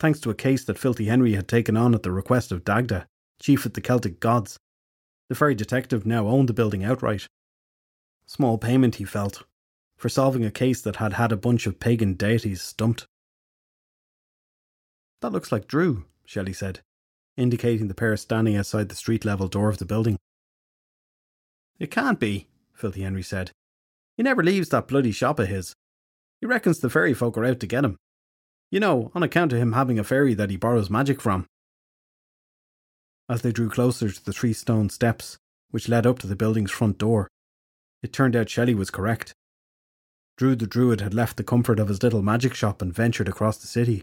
thanks 0.00 0.20
to 0.20 0.30
a 0.30 0.34
case 0.34 0.64
that 0.64 0.78
Filthy 0.78 1.06
Henry 1.06 1.34
had 1.34 1.48
taken 1.48 1.76
on 1.76 1.94
at 1.94 2.02
the 2.02 2.12
request 2.12 2.52
of 2.52 2.64
Dagda, 2.64 3.06
chief 3.40 3.66
of 3.66 3.74
the 3.74 3.80
Celtic 3.80 4.20
gods, 4.20 4.58
the 5.28 5.34
fairy 5.34 5.54
detective 5.54 6.06
now 6.06 6.26
owned 6.26 6.48
the 6.48 6.54
building 6.54 6.84
outright. 6.84 7.26
Small 8.26 8.58
payment, 8.58 8.96
he 8.96 9.04
felt, 9.04 9.44
for 9.98 10.08
solving 10.08 10.44
a 10.44 10.50
case 10.50 10.80
that 10.80 10.96
had 10.96 11.14
had 11.14 11.32
a 11.32 11.36
bunch 11.36 11.66
of 11.66 11.80
pagan 11.80 12.14
deities 12.14 12.62
stumped. 12.62 13.06
That 15.20 15.32
looks 15.32 15.50
like 15.50 15.66
Drew, 15.66 16.04
Shelley 16.24 16.52
said, 16.52 16.80
indicating 17.36 17.88
the 17.88 17.94
pair 17.94 18.16
standing 18.16 18.56
outside 18.56 18.88
the 18.88 18.94
street 18.94 19.24
level 19.24 19.48
door 19.48 19.68
of 19.68 19.78
the 19.78 19.84
building. 19.84 20.16
It 21.80 21.90
can't 21.90 22.20
be, 22.20 22.46
Filthy 22.72 23.02
Henry 23.02 23.24
said. 23.24 23.50
He 24.16 24.22
never 24.22 24.42
leaves 24.42 24.68
that 24.68 24.88
bloody 24.88 25.12
shop 25.12 25.38
of 25.40 25.48
his. 25.48 25.74
He 26.40 26.46
reckons 26.46 26.78
the 26.78 26.90
fairy 26.90 27.14
folk 27.14 27.36
are 27.36 27.44
out 27.44 27.58
to 27.60 27.66
get 27.66 27.84
him. 27.84 27.96
You 28.70 28.78
know, 28.80 29.10
on 29.14 29.22
account 29.24 29.52
of 29.52 29.58
him 29.58 29.72
having 29.72 29.98
a 29.98 30.04
fairy 30.04 30.34
that 30.34 30.50
he 30.50 30.56
borrows 30.56 30.90
magic 30.90 31.20
from. 31.20 31.46
As 33.28 33.42
they 33.42 33.52
drew 33.52 33.68
closer 33.68 34.10
to 34.10 34.24
the 34.24 34.32
three 34.32 34.52
stone 34.52 34.90
steps 34.90 35.38
which 35.70 35.88
led 35.88 36.06
up 36.06 36.18
to 36.20 36.26
the 36.26 36.36
building's 36.36 36.70
front 36.70 36.98
door, 36.98 37.28
it 38.02 38.12
turned 38.12 38.36
out 38.36 38.48
Shelley 38.48 38.74
was 38.74 38.90
correct. 38.90 39.34
Drew 40.38 40.54
the 40.54 40.68
Druid 40.68 41.00
had 41.00 41.14
left 41.14 41.36
the 41.36 41.42
comfort 41.42 41.80
of 41.80 41.88
his 41.88 42.00
little 42.00 42.22
magic 42.22 42.54
shop 42.54 42.80
and 42.80 42.94
ventured 42.94 43.28
across 43.28 43.58
the 43.58 43.66
city. 43.66 44.02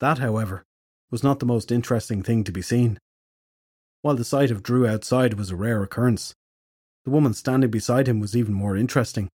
That, 0.00 0.18
however, 0.18 0.64
was 1.10 1.22
not 1.22 1.38
the 1.38 1.44
most 1.44 1.70
interesting 1.70 2.22
thing 2.22 2.44
to 2.44 2.50
be 2.50 2.62
seen. 2.62 2.98
While 4.00 4.16
the 4.16 4.24
sight 4.24 4.50
of 4.50 4.62
Drew 4.62 4.86
outside 4.86 5.34
was 5.34 5.50
a 5.50 5.56
rare 5.56 5.82
occurrence, 5.82 6.32
the 7.04 7.10
woman 7.10 7.34
standing 7.34 7.70
beside 7.70 8.08
him 8.08 8.20
was 8.20 8.34
even 8.34 8.54
more 8.54 8.74
interesting. 8.74 9.28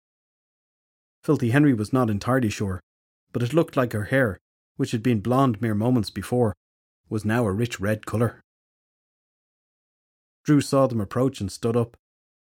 Filthy 1.22 1.50
Henry 1.50 1.74
was 1.74 1.92
not 1.92 2.08
entirely 2.08 2.48
sure, 2.48 2.80
but 3.30 3.42
it 3.42 3.52
looked 3.52 3.76
like 3.76 3.92
her 3.92 4.04
hair, 4.04 4.38
which 4.76 4.92
had 4.92 5.02
been 5.02 5.20
blonde 5.20 5.60
mere 5.60 5.74
moments 5.74 6.08
before, 6.08 6.54
was 7.10 7.26
now 7.26 7.44
a 7.44 7.52
rich 7.52 7.78
red 7.78 8.06
colour. 8.06 8.40
Drew 10.42 10.62
saw 10.62 10.86
them 10.86 11.02
approach 11.02 11.42
and 11.42 11.52
stood 11.52 11.76
up, 11.76 11.98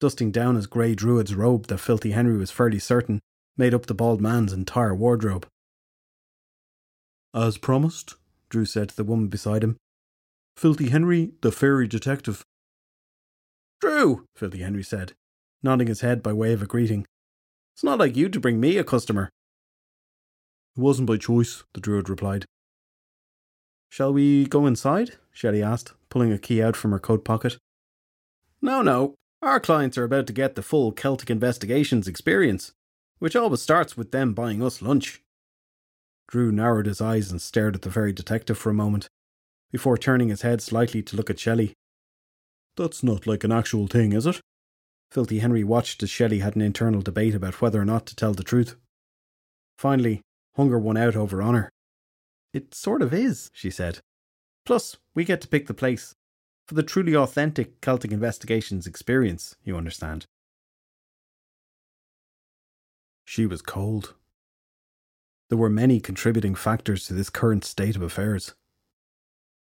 dusting 0.00 0.30
down 0.32 0.56
his 0.56 0.66
grey 0.66 0.94
druid's 0.94 1.34
robe 1.34 1.66
that 1.66 1.78
Filthy 1.78 2.12
Henry 2.12 2.36
was 2.36 2.50
fairly 2.50 2.78
certain 2.78 3.20
made 3.56 3.74
up 3.74 3.86
the 3.86 3.94
bald 3.94 4.20
man's 4.20 4.52
entire 4.52 4.94
wardrobe. 4.94 5.46
As 7.34 7.58
promised, 7.58 8.14
Drew 8.48 8.64
said 8.64 8.88
to 8.88 8.96
the 8.96 9.04
woman 9.04 9.28
beside 9.28 9.62
him. 9.62 9.76
Filthy 10.56 10.88
Henry, 10.88 11.32
the 11.42 11.52
fairy 11.52 11.86
detective. 11.86 12.42
Drew, 13.80 14.24
Filthy 14.34 14.58
Henry 14.58 14.82
said, 14.82 15.12
nodding 15.62 15.86
his 15.86 16.00
head 16.00 16.22
by 16.22 16.32
way 16.32 16.52
of 16.52 16.62
a 16.62 16.66
greeting. 16.66 17.06
It's 17.74 17.84
not 17.84 17.98
like 17.98 18.16
you 18.16 18.28
to 18.28 18.40
bring 18.40 18.60
me 18.60 18.76
a 18.78 18.84
customer. 18.84 19.30
It 20.76 20.80
wasn't 20.80 21.08
by 21.08 21.18
choice, 21.18 21.62
the 21.72 21.80
druid 21.80 22.08
replied. 22.08 22.46
Shall 23.90 24.12
we 24.12 24.46
go 24.46 24.66
inside? 24.66 25.16
Shelley 25.32 25.62
asked, 25.62 25.94
pulling 26.08 26.32
a 26.32 26.38
key 26.38 26.62
out 26.62 26.76
from 26.76 26.92
her 26.92 26.98
coat 26.98 27.24
pocket. 27.24 27.58
No, 28.62 28.82
no. 28.82 29.14
Our 29.42 29.58
clients 29.58 29.96
are 29.96 30.04
about 30.04 30.26
to 30.26 30.34
get 30.34 30.54
the 30.54 30.62
full 30.62 30.92
Celtic 30.92 31.30
investigations 31.30 32.06
experience, 32.06 32.72
which 33.20 33.34
always 33.34 33.62
starts 33.62 33.96
with 33.96 34.10
them 34.10 34.34
buying 34.34 34.62
us 34.62 34.82
lunch. 34.82 35.22
Drew 36.28 36.52
narrowed 36.52 36.86
his 36.86 37.00
eyes 37.00 37.30
and 37.30 37.40
stared 37.40 37.74
at 37.74 37.82
the 37.82 37.90
fairy 37.90 38.12
detective 38.12 38.58
for 38.58 38.68
a 38.68 38.74
moment, 38.74 39.08
before 39.72 39.96
turning 39.96 40.28
his 40.28 40.42
head 40.42 40.60
slightly 40.60 41.02
to 41.02 41.16
look 41.16 41.30
at 41.30 41.38
Shelley. 41.38 41.72
That's 42.76 43.02
not 43.02 43.26
like 43.26 43.42
an 43.42 43.50
actual 43.50 43.86
thing, 43.86 44.12
is 44.12 44.26
it? 44.26 44.40
Filthy 45.10 45.38
Henry 45.38 45.64
watched 45.64 46.02
as 46.02 46.10
Shelley 46.10 46.40
had 46.40 46.54
an 46.54 46.62
internal 46.62 47.00
debate 47.00 47.34
about 47.34 47.60
whether 47.60 47.80
or 47.80 47.84
not 47.84 48.06
to 48.06 48.16
tell 48.16 48.34
the 48.34 48.44
truth. 48.44 48.76
Finally, 49.78 50.20
hunger 50.54 50.78
won 50.78 50.98
out 50.98 51.16
over 51.16 51.42
honour. 51.42 51.70
It 52.52 52.74
sort 52.74 53.00
of 53.00 53.14
is, 53.14 53.50
she 53.54 53.70
said. 53.70 54.00
Plus, 54.66 54.98
we 55.14 55.24
get 55.24 55.40
to 55.40 55.48
pick 55.48 55.66
the 55.66 55.74
place, 55.74 56.14
for 56.70 56.76
the 56.76 56.84
truly 56.84 57.16
authentic 57.16 57.80
Celtic 57.80 58.12
investigations 58.12 58.86
experience, 58.86 59.56
you 59.64 59.76
understand. 59.76 60.24
She 63.24 63.44
was 63.44 63.60
cold. 63.60 64.14
There 65.48 65.58
were 65.58 65.68
many 65.68 65.98
contributing 65.98 66.54
factors 66.54 67.08
to 67.08 67.12
this 67.12 67.28
current 67.28 67.64
state 67.64 67.96
of 67.96 68.02
affairs. 68.02 68.54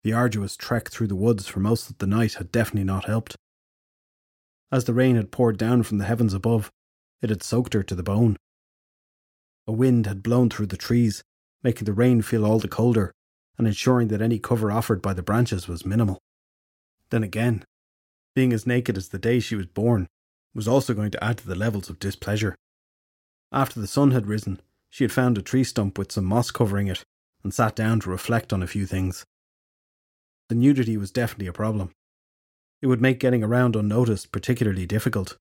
The 0.04 0.14
arduous 0.14 0.56
trek 0.56 0.92
through 0.92 1.08
the 1.08 1.16
woods 1.16 1.48
for 1.48 1.60
most 1.60 1.90
of 1.90 1.98
the 1.98 2.06
night 2.06 2.36
had 2.36 2.52
definitely 2.52 2.84
not 2.84 3.06
helped. 3.06 3.36
As 4.72 4.84
the 4.84 4.94
rain 4.94 5.16
had 5.16 5.32
poured 5.32 5.58
down 5.58 5.82
from 5.82 5.98
the 5.98 6.06
heavens 6.06 6.36
above, 6.36 6.70
it 7.20 7.32
had 7.32 7.42
soaked 7.42 7.74
her 7.74 7.82
to 7.82 7.96
the 7.96 8.04
bone. 8.04 8.38
A 9.66 9.72
wind 9.72 10.06
had 10.06 10.22
blown 10.22 10.52
through 10.52 10.68
the 10.68 10.78
trees, 10.78 11.24
making 11.64 11.86
the 11.86 11.94
rain 11.94 12.22
feel 12.22 12.46
all 12.46 12.60
the 12.60 12.68
colder 12.68 13.12
and 13.58 13.66
ensuring 13.66 14.10
that 14.10 14.22
any 14.22 14.38
cover 14.38 14.72
offered 14.72 15.02
by 15.02 15.16
the 15.16 15.24
branches 15.24 15.68
was 15.68 15.84
minimal. 15.84 16.20
Then 17.12 17.24
again, 17.24 17.64
being 18.36 18.54
as 18.54 18.66
naked 18.66 18.98
as 18.98 19.10
the 19.10 19.20
day 19.20 19.40
she 19.40 19.56
was 19.56 19.68
born 19.68 20.08
was 20.54 20.68
also 20.68 20.94
going 20.94 21.12
to 21.12 21.24
add 21.24 21.38
to 21.38 21.48
the 21.48 21.56
levels 21.56 21.90
of 21.90 22.00
displeasure. 22.00 22.56
After 23.52 23.80
the 23.80 23.88
sun 23.88 24.12
had 24.12 24.28
risen, 24.28 24.62
she 24.90 25.04
had 25.04 25.12
found 25.12 25.38
a 25.38 25.42
tree 25.42 25.64
stump 25.64 25.98
with 25.98 26.12
some 26.12 26.26
moss 26.26 26.52
covering 26.52 26.88
it 26.88 27.04
and 27.44 27.54
sat 27.54 27.76
down 27.76 28.00
to 28.02 28.10
reflect 28.10 28.52
on 28.54 28.64
a 28.64 28.68
few 28.68 28.86
things. 28.86 29.26
The 30.50 30.56
nudity 30.56 30.98
was 30.98 31.12
definitely 31.12 31.48
a 31.48 31.54
problem. 31.54 31.92
It 32.82 32.88
would 32.88 33.02
make 33.02 33.20
getting 33.20 33.44
around 33.44 33.76
unnoticed 33.76 34.32
particularly 34.32 34.86
difficult. 34.86 35.38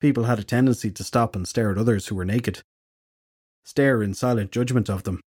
People 0.00 0.24
had 0.24 0.38
a 0.38 0.44
tendency 0.44 0.90
to 0.90 1.04
stop 1.04 1.34
and 1.34 1.46
stare 1.48 1.70
at 1.70 1.78
others 1.78 2.06
who 2.06 2.14
were 2.14 2.24
naked, 2.24 2.62
stare 3.64 4.02
in 4.02 4.14
silent 4.14 4.52
judgment 4.52 4.88
of 4.88 5.04
them. 5.04 5.20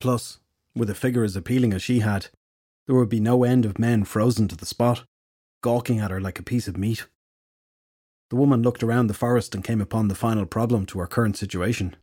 Plus, 0.00 0.38
with 0.74 0.90
a 0.90 0.94
figure 0.94 1.24
as 1.24 1.36
appealing 1.36 1.72
as 1.72 1.82
she 1.82 2.00
had, 2.00 2.28
there 2.86 2.96
would 2.96 3.08
be 3.08 3.20
no 3.20 3.44
end 3.44 3.64
of 3.64 3.78
men 3.78 4.04
frozen 4.04 4.48
to 4.48 4.56
the 4.56 4.66
spot, 4.66 5.04
gawking 5.62 5.98
at 5.98 6.10
her 6.10 6.20
like 6.20 6.38
a 6.38 6.42
piece 6.42 6.68
of 6.68 6.76
meat. 6.76 7.06
The 8.30 8.36
woman 8.36 8.62
looked 8.62 8.82
around 8.82 9.06
the 9.06 9.14
forest 9.14 9.54
and 9.54 9.62
came 9.62 9.80
upon 9.80 10.08
the 10.08 10.14
final 10.14 10.46
problem 10.46 10.86
to 10.86 10.98
her 10.98 11.06
current 11.06 11.36
situation. 11.36 11.96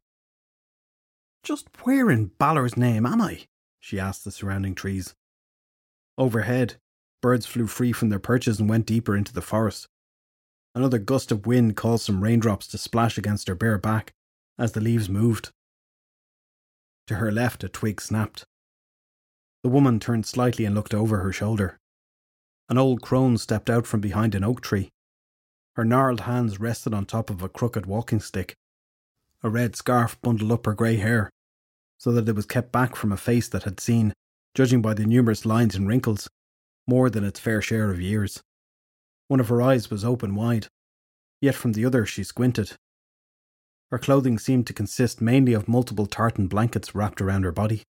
Just 1.44 1.68
where 1.84 2.10
in 2.12 2.32
Balor's 2.38 2.78
name 2.78 3.06
am 3.06 3.22
I? 3.22 3.48
she 3.80 4.00
asked 4.00 4.24
the 4.24 4.32
surrounding 4.32 4.76
trees. 4.76 5.16
Overhead, 6.18 6.76
birds 7.22 7.46
flew 7.46 7.66
free 7.66 7.92
from 7.92 8.10
their 8.10 8.20
perches 8.20 8.60
and 8.60 8.70
went 8.70 8.86
deeper 8.86 9.16
into 9.16 9.34
the 9.34 9.42
forest. 9.42 9.88
Another 10.76 11.00
gust 11.00 11.32
of 11.32 11.48
wind 11.48 11.76
caused 11.76 12.06
some 12.06 12.22
raindrops 12.22 12.68
to 12.68 12.78
splash 12.78 13.18
against 13.18 13.48
her 13.48 13.56
bare 13.56 13.78
back 13.78 14.14
as 14.58 14.74
the 14.74 14.82
leaves 14.82 15.10
moved. 15.10 15.52
To 17.08 17.16
her 17.16 17.32
left, 17.32 17.64
a 17.64 17.70
twig 17.70 18.02
snapped. 18.02 18.46
The 19.64 19.70
woman 19.70 20.00
turned 20.00 20.26
slightly 20.26 20.66
and 20.66 20.74
looked 20.74 20.94
over 20.94 21.20
her 21.20 21.34
shoulder. 21.34 21.78
An 22.70 22.78
old 22.78 23.02
crone 23.02 23.38
stepped 23.38 23.70
out 23.70 23.86
from 23.86 24.00
behind 24.00 24.36
an 24.36 24.44
oak 24.44 24.62
tree. 24.62 24.90
Her 25.76 25.84
gnarled 25.84 26.22
hands 26.22 26.60
rested 26.60 26.94
on 26.94 27.06
top 27.06 27.30
of 27.30 27.42
a 27.42 27.50
crooked 27.50 27.86
walking 27.86 28.20
stick. 28.20 28.56
A 29.44 29.50
red 29.50 29.76
scarf 29.76 30.22
bundled 30.22 30.52
up 30.52 30.66
her 30.66 30.74
grey 30.74 30.98
hair, 30.98 31.30
so 31.98 32.12
that 32.12 32.28
it 32.28 32.36
was 32.36 32.46
kept 32.46 32.72
back 32.72 32.96
from 32.96 33.12
a 33.12 33.18
face 33.18 33.48
that 33.50 33.64
had 33.64 33.80
seen, 33.80 34.14
judging 34.54 34.82
by 34.82 34.94
the 34.94 35.06
numerous 35.06 35.46
lines 35.46 35.76
and 35.76 35.88
wrinkles, 35.88 36.30
more 36.88 37.10
than 37.10 37.24
its 37.24 37.40
fair 37.40 37.62
share 37.62 37.92
of 37.92 38.02
years. 38.02 38.42
One 39.28 39.40
of 39.40 39.50
her 39.50 39.62
eyes 39.62 39.90
was 39.90 40.06
open 40.06 40.36
wide, 40.36 40.68
yet 41.42 41.56
from 41.56 41.74
the 41.74 41.86
other 41.86 42.06
she 42.06 42.24
squinted. 42.24 42.74
Her 43.92 43.98
clothing 43.98 44.38
seemed 44.38 44.68
to 44.68 44.74
consist 44.74 45.22
mainly 45.22 45.54
of 45.54 45.68
multiple 45.68 46.06
tartan 46.06 46.48
blankets 46.48 46.94
wrapped 46.94 47.22
around 47.22 47.44
her 47.44 47.52
body. 47.52 47.84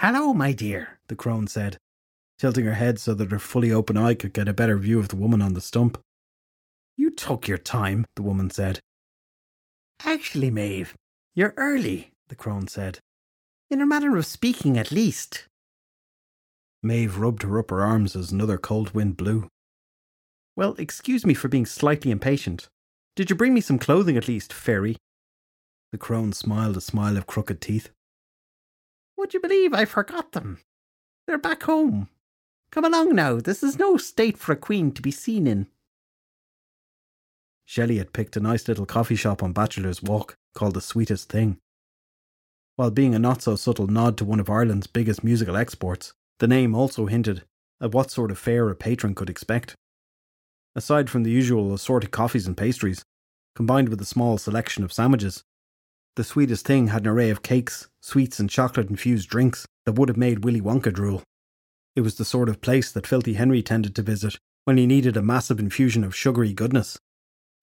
Hello, 0.00 0.34
my 0.34 0.52
dear, 0.52 0.98
the 1.08 1.16
crone 1.16 1.46
said, 1.46 1.78
tilting 2.38 2.66
her 2.66 2.74
head 2.74 2.98
so 3.00 3.14
that 3.14 3.30
her 3.30 3.38
fully 3.38 3.72
open 3.72 3.96
eye 3.96 4.12
could 4.12 4.34
get 4.34 4.46
a 4.46 4.52
better 4.52 4.76
view 4.76 4.98
of 4.98 5.08
the 5.08 5.16
woman 5.16 5.40
on 5.40 5.54
the 5.54 5.60
stump. 5.60 5.98
You 6.98 7.10
took 7.10 7.48
your 7.48 7.56
time, 7.56 8.04
the 8.14 8.22
woman 8.22 8.50
said. 8.50 8.80
Actually, 10.04 10.50
Maeve, 10.50 10.94
you're 11.34 11.54
early, 11.56 12.10
the 12.28 12.34
crone 12.34 12.68
said. 12.68 12.98
In 13.70 13.80
a 13.80 13.86
manner 13.86 14.16
of 14.18 14.26
speaking, 14.26 14.76
at 14.76 14.92
least. 14.92 15.46
Maeve 16.82 17.16
rubbed 17.16 17.42
her 17.42 17.58
upper 17.58 17.82
arms 17.82 18.14
as 18.14 18.30
another 18.30 18.58
cold 18.58 18.94
wind 18.94 19.16
blew. 19.16 19.48
Well, 20.56 20.74
excuse 20.78 21.24
me 21.24 21.32
for 21.32 21.48
being 21.48 21.66
slightly 21.66 22.10
impatient. 22.10 22.68
Did 23.14 23.30
you 23.30 23.36
bring 23.36 23.54
me 23.54 23.62
some 23.62 23.78
clothing 23.78 24.18
at 24.18 24.28
least, 24.28 24.52
fairy? 24.52 24.98
The 25.92 25.98
crone 25.98 26.34
smiled 26.34 26.76
a 26.76 26.82
smile 26.82 27.16
of 27.16 27.26
crooked 27.26 27.62
teeth. 27.62 27.88
Would 29.26 29.34
you 29.34 29.40
believe 29.40 29.74
I 29.74 29.86
forgot 29.86 30.30
them? 30.30 30.60
They're 31.26 31.36
back 31.36 31.64
home. 31.64 32.08
Come 32.70 32.84
along 32.84 33.16
now, 33.16 33.40
this 33.40 33.60
is 33.60 33.76
no 33.76 33.96
state 33.96 34.38
for 34.38 34.52
a 34.52 34.56
queen 34.56 34.92
to 34.92 35.02
be 35.02 35.10
seen 35.10 35.48
in. 35.48 35.66
Shelley 37.64 37.98
had 37.98 38.12
picked 38.12 38.36
a 38.36 38.40
nice 38.40 38.68
little 38.68 38.86
coffee 38.86 39.16
shop 39.16 39.42
on 39.42 39.52
Bachelor's 39.52 40.00
Walk 40.00 40.36
called 40.54 40.74
The 40.74 40.80
Sweetest 40.80 41.28
Thing. 41.28 41.58
While 42.76 42.92
being 42.92 43.16
a 43.16 43.18
not 43.18 43.42
so 43.42 43.56
subtle 43.56 43.88
nod 43.88 44.16
to 44.18 44.24
one 44.24 44.38
of 44.38 44.48
Ireland's 44.48 44.86
biggest 44.86 45.24
musical 45.24 45.56
exports, 45.56 46.12
the 46.38 46.46
name 46.46 46.76
also 46.76 47.06
hinted 47.06 47.42
at 47.80 47.92
what 47.92 48.12
sort 48.12 48.30
of 48.30 48.38
fare 48.38 48.70
a 48.70 48.76
patron 48.76 49.16
could 49.16 49.28
expect. 49.28 49.74
Aside 50.76 51.10
from 51.10 51.24
the 51.24 51.32
usual 51.32 51.74
assorted 51.74 52.12
coffees 52.12 52.46
and 52.46 52.56
pastries, 52.56 53.02
combined 53.56 53.88
with 53.88 54.00
a 54.00 54.04
small 54.04 54.38
selection 54.38 54.84
of 54.84 54.92
sandwiches, 54.92 55.42
the 56.16 56.24
sweetest 56.24 56.66
thing 56.66 56.88
had 56.88 57.02
an 57.02 57.08
array 57.08 57.30
of 57.30 57.42
cakes, 57.42 57.88
sweets, 58.00 58.40
and 58.40 58.48
chocolate 58.48 58.88
infused 58.88 59.28
drinks 59.28 59.66
that 59.84 59.92
would 59.92 60.08
have 60.08 60.16
made 60.16 60.44
Willy 60.44 60.62
Wonka 60.62 60.92
drool. 60.92 61.22
It 61.94 62.00
was 62.00 62.16
the 62.16 62.24
sort 62.24 62.48
of 62.48 62.62
place 62.62 62.90
that 62.90 63.06
Filthy 63.06 63.34
Henry 63.34 63.62
tended 63.62 63.94
to 63.94 64.02
visit 64.02 64.38
when 64.64 64.78
he 64.78 64.86
needed 64.86 65.16
a 65.16 65.22
massive 65.22 65.60
infusion 65.60 66.02
of 66.02 66.16
sugary 66.16 66.52
goodness 66.52 66.98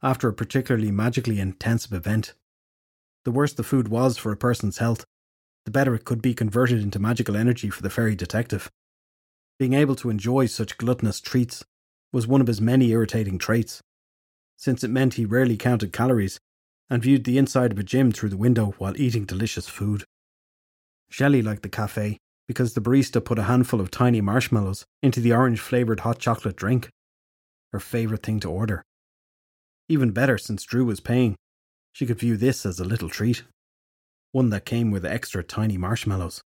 after 0.03 0.27
a 0.27 0.33
particularly 0.33 0.91
magically 0.91 1.39
intensive 1.39 1.93
event. 1.93 2.33
The 3.25 3.31
worse 3.31 3.53
the 3.53 3.63
food 3.63 3.87
was 3.87 4.17
for 4.17 4.31
a 4.31 4.37
person's 4.37 4.77
health, 4.77 5.05
the 5.65 5.71
better 5.71 5.95
it 5.95 6.05
could 6.05 6.21
be 6.21 6.33
converted 6.33 6.81
into 6.81 6.99
magical 6.99 7.37
energy 7.37 7.69
for 7.69 7.81
the 7.81 7.89
fairy 7.89 8.15
detective. 8.15 8.69
Being 9.57 9.73
able 9.73 9.95
to 9.95 10.09
enjoy 10.09 10.45
such 10.45 10.77
gluttonous 10.77 11.21
treats 11.21 11.63
was 12.11 12.27
one 12.27 12.41
of 12.41 12.47
his 12.47 12.61
many 12.61 12.91
irritating 12.91 13.37
traits, 13.37 13.81
since 14.57 14.83
it 14.83 14.89
meant 14.89 15.15
he 15.15 15.25
rarely 15.25 15.57
counted 15.57 15.93
calories 15.93 16.39
and 16.93 17.01
viewed 17.01 17.23
the 17.23 17.39
inside 17.39 17.71
of 17.71 17.79
a 17.79 17.83
gym 17.83 18.11
through 18.11 18.29
the 18.29 18.37
window 18.37 18.75
while 18.77 18.95
eating 19.01 19.25
delicious 19.25 19.67
food. 19.67 20.03
Shelley 21.09 21.41
liked 21.41 21.63
the 21.63 21.69
cafe 21.69 22.19
because 22.47 22.75
the 22.75 22.81
barista 22.81 23.19
put 23.19 23.39
a 23.39 23.43
handful 23.43 23.81
of 23.81 23.89
tiny 23.89 24.21
marshmallows 24.21 24.85
into 25.01 25.19
the 25.19 25.33
orange 25.33 25.59
flavoured 25.59 26.01
hot 26.01 26.19
chocolate 26.19 26.55
drink. 26.55 26.89
Her 27.71 27.79
favourite 27.79 28.21
thing 28.21 28.39
to 28.41 28.51
order. 28.51 28.83
Even 29.89 30.11
better 30.11 30.37
since 30.37 30.65
Drew 30.65 30.85
was 30.85 30.99
paying, 30.99 31.35
she 31.93 32.05
could 32.05 32.19
view 32.19 32.37
this 32.37 32.63
as 32.63 32.79
a 32.79 32.85
little 32.85 33.09
treat. 33.09 33.41
One 34.31 34.51
that 34.51 34.63
came 34.63 34.91
with 34.91 35.03
extra 35.03 35.43
tiny 35.43 35.79
marshmallows. 35.79 36.43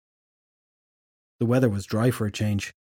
The 1.40 1.46
weather 1.46 1.70
was 1.70 1.86
dry 1.86 2.10
for 2.10 2.26
a 2.26 2.32
change. 2.32 2.74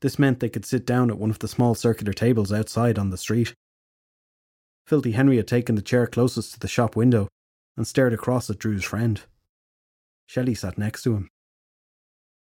This 0.00 0.16
meant 0.16 0.38
they 0.38 0.48
could 0.48 0.64
sit 0.64 0.86
down 0.86 1.10
at 1.10 1.18
one 1.18 1.30
of 1.30 1.40
the 1.40 1.48
small 1.48 1.74
circular 1.74 2.12
tables 2.12 2.52
outside 2.52 3.00
on 3.00 3.10
the 3.10 3.18
street. 3.18 3.52
Filthy 4.86 5.12
Henry 5.12 5.36
had 5.36 5.48
taken 5.48 5.74
the 5.74 5.82
chair 5.82 6.06
closest 6.06 6.54
to 6.54 6.60
the 6.60 6.68
shop 6.68 6.94
window 6.94 7.28
and 7.76 7.86
stared 7.86 8.12
across 8.12 8.50
at 8.50 8.58
Drew's 8.58 8.84
friend. 8.84 9.22
Shelley 10.26 10.54
sat 10.54 10.78
next 10.78 11.02
to 11.02 11.14
him. 11.14 11.28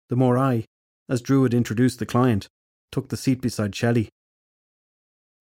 The 0.08 0.16
Morai, 0.16 0.64
as 1.08 1.20
Drew 1.20 1.42
had 1.42 1.54
introduced 1.54 1.98
the 1.98 2.06
client, 2.06 2.48
took 2.90 3.08
the 3.08 3.16
seat 3.16 3.40
beside 3.40 3.74
Shelley. 3.74 4.08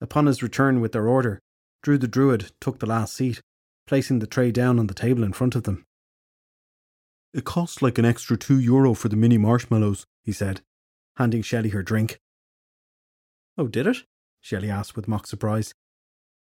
Upon 0.01 0.25
his 0.25 0.43
return 0.43 0.81
with 0.81 0.91
their 0.91 1.07
order, 1.07 1.39
Drew 1.81 1.97
the 1.97 2.07
Druid 2.07 2.51
took 2.59 2.79
the 2.79 2.85
last 2.85 3.13
seat, 3.13 3.41
placing 3.87 4.19
the 4.19 4.27
tray 4.27 4.51
down 4.51 4.79
on 4.79 4.87
the 4.87 4.93
table 4.93 5.23
in 5.23 5.33
front 5.33 5.55
of 5.55 5.63
them. 5.63 5.85
It 7.33 7.45
cost 7.45 7.81
like 7.81 7.97
an 7.97 8.05
extra 8.05 8.37
two 8.37 8.59
euro 8.59 8.93
for 8.93 9.09
the 9.09 9.15
mini 9.15 9.37
marshmallows, 9.37 10.05
he 10.23 10.31
said, 10.31 10.61
handing 11.17 11.41
Shelley 11.41 11.69
her 11.69 11.83
drink. 11.83 12.19
Oh, 13.57 13.67
did 13.67 13.87
it? 13.87 14.03
Shelley 14.41 14.69
asked 14.69 14.95
with 14.95 15.07
mock 15.07 15.27
surprise. 15.27 15.73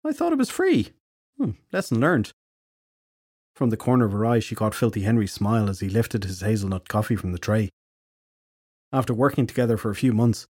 I 0.07 0.13
thought 0.13 0.33
it 0.33 0.39
was 0.39 0.51
free. 0.51 0.91
Hmm, 1.37 1.53
lesson 1.73 2.01
learned. 2.01 2.33
From 3.55 3.71
the 3.71 3.77
corner 3.77 4.05
of 4.05 4.13
her 4.13 4.25
eye, 4.25 4.39
she 4.39 4.55
caught 4.55 4.75
Filthy 4.75 5.01
Henry's 5.01 5.33
smile 5.33 5.69
as 5.69 5.81
he 5.81 5.89
lifted 5.89 6.25
his 6.25 6.43
hazelnut 6.43 6.89
coffee 6.89 7.17
from 7.17 7.33
the 7.33 7.39
tray. 7.39 7.71
After 8.93 9.13
working 9.13 9.47
together 9.47 9.77
for 9.77 9.91
a 9.91 9.97
few 9.97 10.13
months, 10.13 10.47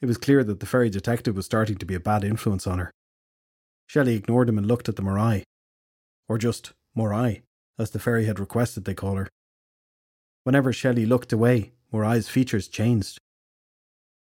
it 0.00 0.06
was 0.06 0.16
clear 0.16 0.42
that 0.44 0.60
the 0.60 0.66
fairy 0.66 0.88
detective 0.88 1.36
was 1.36 1.44
starting 1.44 1.76
to 1.76 1.86
be 1.86 1.94
a 1.94 2.00
bad 2.00 2.24
influence 2.24 2.66
on 2.66 2.78
her. 2.78 2.90
Shelley 3.86 4.16
ignored 4.16 4.48
him 4.48 4.56
and 4.56 4.66
looked 4.66 4.88
at 4.88 4.96
the 4.96 5.02
Morai. 5.02 5.44
Or 6.28 6.38
just 6.38 6.72
Morai, 6.94 7.42
as 7.78 7.90
the 7.90 7.98
fairy 7.98 8.24
had 8.24 8.40
requested 8.40 8.84
they 8.84 8.94
call 8.94 9.16
her. 9.16 9.28
Whenever 10.44 10.72
Shelley 10.72 11.04
looked 11.04 11.32
away, 11.32 11.72
Morai's 11.92 12.28
features 12.28 12.68
changed. 12.68 13.18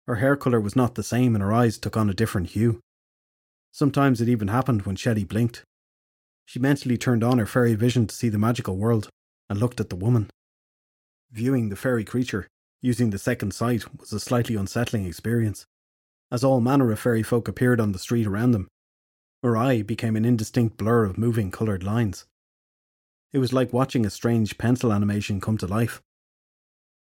Her 0.07 0.15
hair 0.15 0.35
colour 0.35 0.59
was 0.59 0.75
not 0.75 0.95
the 0.95 1.03
same 1.03 1.35
and 1.35 1.43
her 1.43 1.53
eyes 1.53 1.77
took 1.77 1.95
on 1.95 2.09
a 2.09 2.15
different 2.15 2.49
hue. 2.49 2.79
Sometimes 3.71 4.21
it 4.21 4.29
even 4.29 4.49
happened 4.49 4.83
when 4.83 4.95
Shelley 4.95 5.23
blinked. 5.23 5.63
She 6.45 6.59
mentally 6.59 6.97
turned 6.97 7.23
on 7.23 7.37
her 7.37 7.45
fairy 7.45 7.75
vision 7.75 8.07
to 8.07 8.15
see 8.15 8.29
the 8.29 8.37
magical 8.37 8.77
world 8.77 9.09
and 9.49 9.59
looked 9.59 9.79
at 9.79 9.89
the 9.89 9.95
woman. 9.95 10.29
Viewing 11.31 11.69
the 11.69 11.75
fairy 11.75 12.03
creature, 12.03 12.47
using 12.81 13.09
the 13.09 13.17
second 13.17 13.53
sight, 13.53 13.85
was 13.99 14.11
a 14.11 14.19
slightly 14.19 14.55
unsettling 14.55 15.05
experience, 15.05 15.65
as 16.31 16.43
all 16.43 16.61
manner 16.61 16.91
of 16.91 16.99
fairy 16.99 17.23
folk 17.23 17.47
appeared 17.47 17.79
on 17.81 17.91
the 17.91 17.99
street 17.99 18.25
around 18.25 18.51
them, 18.51 18.67
her 19.43 19.57
eye 19.57 19.81
became 19.81 20.15
an 20.15 20.23
indistinct 20.23 20.77
blur 20.77 21.03
of 21.03 21.17
moving 21.17 21.51
coloured 21.51 21.83
lines. 21.83 22.25
It 23.33 23.39
was 23.39 23.53
like 23.53 23.73
watching 23.73 24.05
a 24.05 24.09
strange 24.09 24.57
pencil 24.57 24.93
animation 24.93 25.41
come 25.41 25.57
to 25.57 25.67
life. 25.67 26.01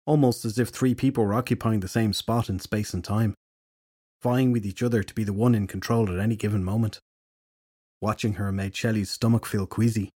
Almost 0.05 0.43
as 0.43 0.57
if 0.57 0.69
three 0.69 0.95
people 0.95 1.23
were 1.25 1.33
occupying 1.33 1.79
the 1.79 1.87
same 1.87 2.11
spot 2.11 2.49
in 2.49 2.59
space 2.59 2.93
and 2.93 3.03
time, 3.03 3.35
vying 4.23 4.51
with 4.51 4.65
each 4.65 4.81
other 4.81 5.03
to 5.03 5.13
be 5.13 5.23
the 5.23 5.33
one 5.33 5.53
in 5.53 5.67
control 5.67 6.09
at 6.09 6.17
any 6.17 6.35
given 6.35 6.63
moment. 6.63 6.99
Watching 8.01 8.33
her 8.33 8.51
made 8.51 8.75
Shelley's 8.75 9.11
stomach 9.11 9.45
feel 9.45 9.67
queasy. 9.67 10.09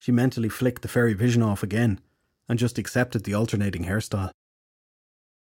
She 0.00 0.10
mentally 0.10 0.48
flicked 0.48 0.82
the 0.82 0.88
fairy 0.88 1.12
vision 1.12 1.42
off 1.42 1.62
again 1.62 2.00
and 2.48 2.58
just 2.58 2.78
accepted 2.78 3.24
the 3.24 3.34
alternating 3.34 3.84
hairstyle. 3.84 4.30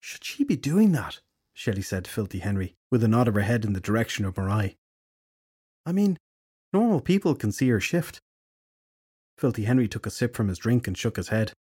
Should 0.02 0.24
she 0.24 0.44
be 0.44 0.58
doing 0.58 0.92
that? 0.92 1.22
Shelley 1.54 1.82
said 1.82 2.06
to 2.06 2.12
Filthy 2.12 2.40
Henry, 2.40 2.76
with 2.92 3.04
a 3.04 3.08
nod 3.08 3.28
of 3.28 3.36
her 3.36 3.42
head 3.42 3.64
in 3.64 3.74
the 3.74 3.80
direction 3.80 4.26
of 4.26 4.38
Morai. 4.38 4.76
I 5.86 5.92
mean, 5.92 6.18
normal 6.74 7.00
people 7.00 7.36
can 7.36 7.52
see 7.52 7.70
her 7.70 7.80
shift. 7.80 8.20
Filthy 9.38 9.64
Henry 9.64 9.88
took 9.88 10.06
a 10.06 10.10
sip 10.12 10.36
from 10.36 10.50
his 10.50 10.58
drink 10.58 10.88
and 10.88 10.98
shook 10.98 11.16
his 11.16 11.30
head. 11.30 11.54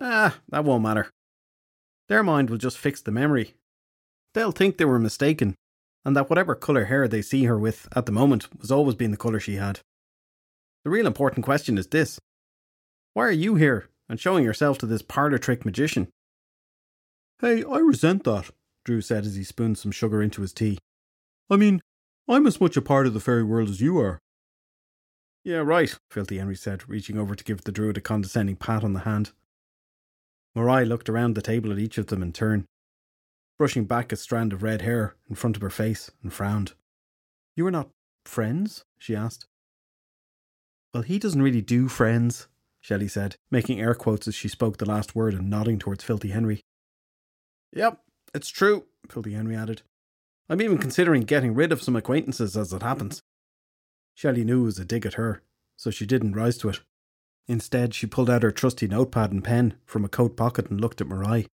Ah, 0.00 0.38
that 0.50 0.64
won't 0.64 0.82
matter. 0.82 1.10
Their 2.08 2.22
mind 2.22 2.50
will 2.50 2.58
just 2.58 2.78
fix 2.78 3.00
the 3.00 3.10
memory. 3.10 3.54
They'll 4.34 4.52
think 4.52 4.76
they 4.76 4.84
were 4.84 4.98
mistaken, 4.98 5.54
and 6.04 6.16
that 6.16 6.28
whatever 6.28 6.54
colour 6.54 6.86
hair 6.86 7.08
they 7.08 7.22
see 7.22 7.44
her 7.44 7.58
with 7.58 7.88
at 7.94 8.06
the 8.06 8.12
moment 8.12 8.48
was 8.60 8.70
always 8.70 8.94
been 8.94 9.10
the 9.10 9.16
colour 9.16 9.40
she 9.40 9.56
had. 9.56 9.80
The 10.84 10.90
real 10.90 11.06
important 11.06 11.44
question 11.44 11.78
is 11.78 11.88
this 11.88 12.18
Why 13.14 13.24
are 13.24 13.32
you 13.32 13.56
here 13.56 13.88
and 14.08 14.20
showing 14.20 14.44
yourself 14.44 14.78
to 14.78 14.86
this 14.86 15.02
parlour 15.02 15.38
trick 15.38 15.64
magician? 15.64 16.08
Hey, 17.40 17.62
I 17.64 17.78
resent 17.78 18.24
that, 18.24 18.50
Drew 18.84 19.00
said 19.00 19.24
as 19.24 19.36
he 19.36 19.44
spooned 19.44 19.78
some 19.78 19.92
sugar 19.92 20.22
into 20.22 20.42
his 20.42 20.52
tea. 20.52 20.78
I 21.50 21.56
mean, 21.56 21.80
I'm 22.28 22.46
as 22.46 22.60
much 22.60 22.76
a 22.76 22.82
part 22.82 23.06
of 23.06 23.14
the 23.14 23.20
fairy 23.20 23.44
world 23.44 23.68
as 23.68 23.80
you 23.80 23.98
are. 23.98 24.18
Yeah, 25.44 25.58
right, 25.58 25.96
Filthy 26.10 26.38
Henry 26.38 26.56
said, 26.56 26.88
reaching 26.88 27.16
over 27.16 27.34
to 27.34 27.44
give 27.44 27.62
the 27.62 27.72
druid 27.72 27.96
a 27.96 28.00
condescending 28.00 28.56
pat 28.56 28.84
on 28.84 28.92
the 28.92 29.00
hand. 29.00 29.30
Morai 30.54 30.84
looked 30.84 31.08
around 31.08 31.34
the 31.34 31.42
table 31.42 31.72
at 31.72 31.78
each 31.78 31.96
of 31.96 32.08
them 32.08 32.22
in 32.22 32.32
turn, 32.32 32.66
brushing 33.58 33.84
back 33.84 34.12
a 34.12 34.16
strand 34.16 34.52
of 34.52 34.62
red 34.62 34.82
hair 34.82 35.16
in 35.28 35.34
front 35.34 35.56
of 35.56 35.62
her 35.62 35.70
face, 35.70 36.10
and 36.22 36.32
frowned. 36.32 36.72
You 37.56 37.66
are 37.66 37.72
not 37.72 37.90
friends? 38.24 38.84
she 38.96 39.16
asked. 39.16 39.46
Well, 40.94 41.02
he 41.02 41.18
doesn't 41.18 41.42
really 41.42 41.60
do 41.60 41.88
friends, 41.88 42.46
Shelley 42.80 43.08
said, 43.08 43.36
making 43.50 43.80
air 43.80 43.94
quotes 43.94 44.28
as 44.28 44.34
she 44.34 44.48
spoke 44.48 44.78
the 44.78 44.88
last 44.88 45.14
word 45.14 45.34
and 45.34 45.50
nodding 45.50 45.78
towards 45.78 46.04
Filthy 46.04 46.28
Henry. 46.28 46.62
Yep, 47.72 48.00
it's 48.32 48.48
true, 48.48 48.86
Filthy 49.10 49.32
Henry 49.32 49.56
added. 49.56 49.82
I'm 50.48 50.62
even 50.62 50.78
considering 50.78 51.22
getting 51.22 51.54
rid 51.54 51.72
of 51.72 51.82
some 51.82 51.96
acquaintances 51.96 52.56
as 52.56 52.72
it 52.72 52.82
happens. 52.82 53.20
Shelley 54.14 54.44
knew 54.44 54.62
it 54.62 54.66
was 54.66 54.78
a 54.78 54.84
dig 54.84 55.04
at 55.04 55.14
her, 55.14 55.42
so 55.76 55.90
she 55.90 56.06
didn't 56.06 56.32
rise 56.32 56.56
to 56.58 56.70
it. 56.70 56.80
Instead, 57.46 57.94
she 57.94 58.06
pulled 58.06 58.30
out 58.30 58.42
her 58.42 58.50
trusty 58.50 58.86
notepad 58.86 59.32
and 59.32 59.44
pen 59.44 59.74
from 59.84 60.04
a 60.04 60.08
coat 60.08 60.36
pocket 60.36 60.70
and 60.70 60.80
looked 60.80 61.00
at 61.00 61.06
Morai. 61.06 61.46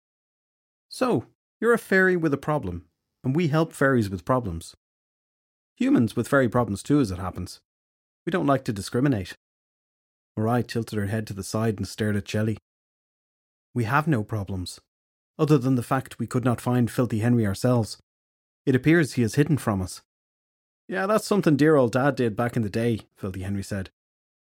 So, 0.88 1.26
you're 1.64 1.72
a 1.72 1.78
fairy 1.78 2.14
with 2.14 2.34
a 2.34 2.36
problem, 2.36 2.84
and 3.24 3.34
we 3.34 3.48
help 3.48 3.72
fairies 3.72 4.10
with 4.10 4.26
problems. 4.26 4.74
Humans 5.78 6.14
with 6.14 6.28
fairy 6.28 6.46
problems 6.46 6.82
too, 6.82 7.00
as 7.00 7.10
it 7.10 7.18
happens. 7.18 7.58
We 8.26 8.30
don't 8.30 8.44
like 8.44 8.64
to 8.64 8.72
discriminate. 8.74 9.32
Morai 10.36 10.62
tilted 10.62 10.98
her 10.98 11.06
head 11.06 11.26
to 11.28 11.32
the 11.32 11.42
side 11.42 11.78
and 11.78 11.88
stared 11.88 12.16
at 12.16 12.28
Shelley. 12.28 12.58
We 13.72 13.84
have 13.84 14.06
no 14.06 14.22
problems, 14.22 14.78
other 15.38 15.56
than 15.56 15.76
the 15.76 15.82
fact 15.82 16.18
we 16.18 16.26
could 16.26 16.44
not 16.44 16.60
find 16.60 16.90
Filthy 16.90 17.20
Henry 17.20 17.46
ourselves 17.46 17.96
it 18.66 18.74
appears 18.74 19.14
he 19.14 19.22
is 19.22 19.36
hidden 19.36 19.56
from 19.56 19.80
us. 19.80 20.02
Yeah, 20.86 21.06
that's 21.06 21.26
something 21.26 21.56
dear 21.56 21.76
old 21.76 21.92
dad 21.92 22.14
did 22.14 22.36
back 22.36 22.56
in 22.56 22.62
the 22.62 22.68
day, 22.68 23.00
Filthy 23.16 23.40
Henry 23.40 23.62
said. 23.62 23.88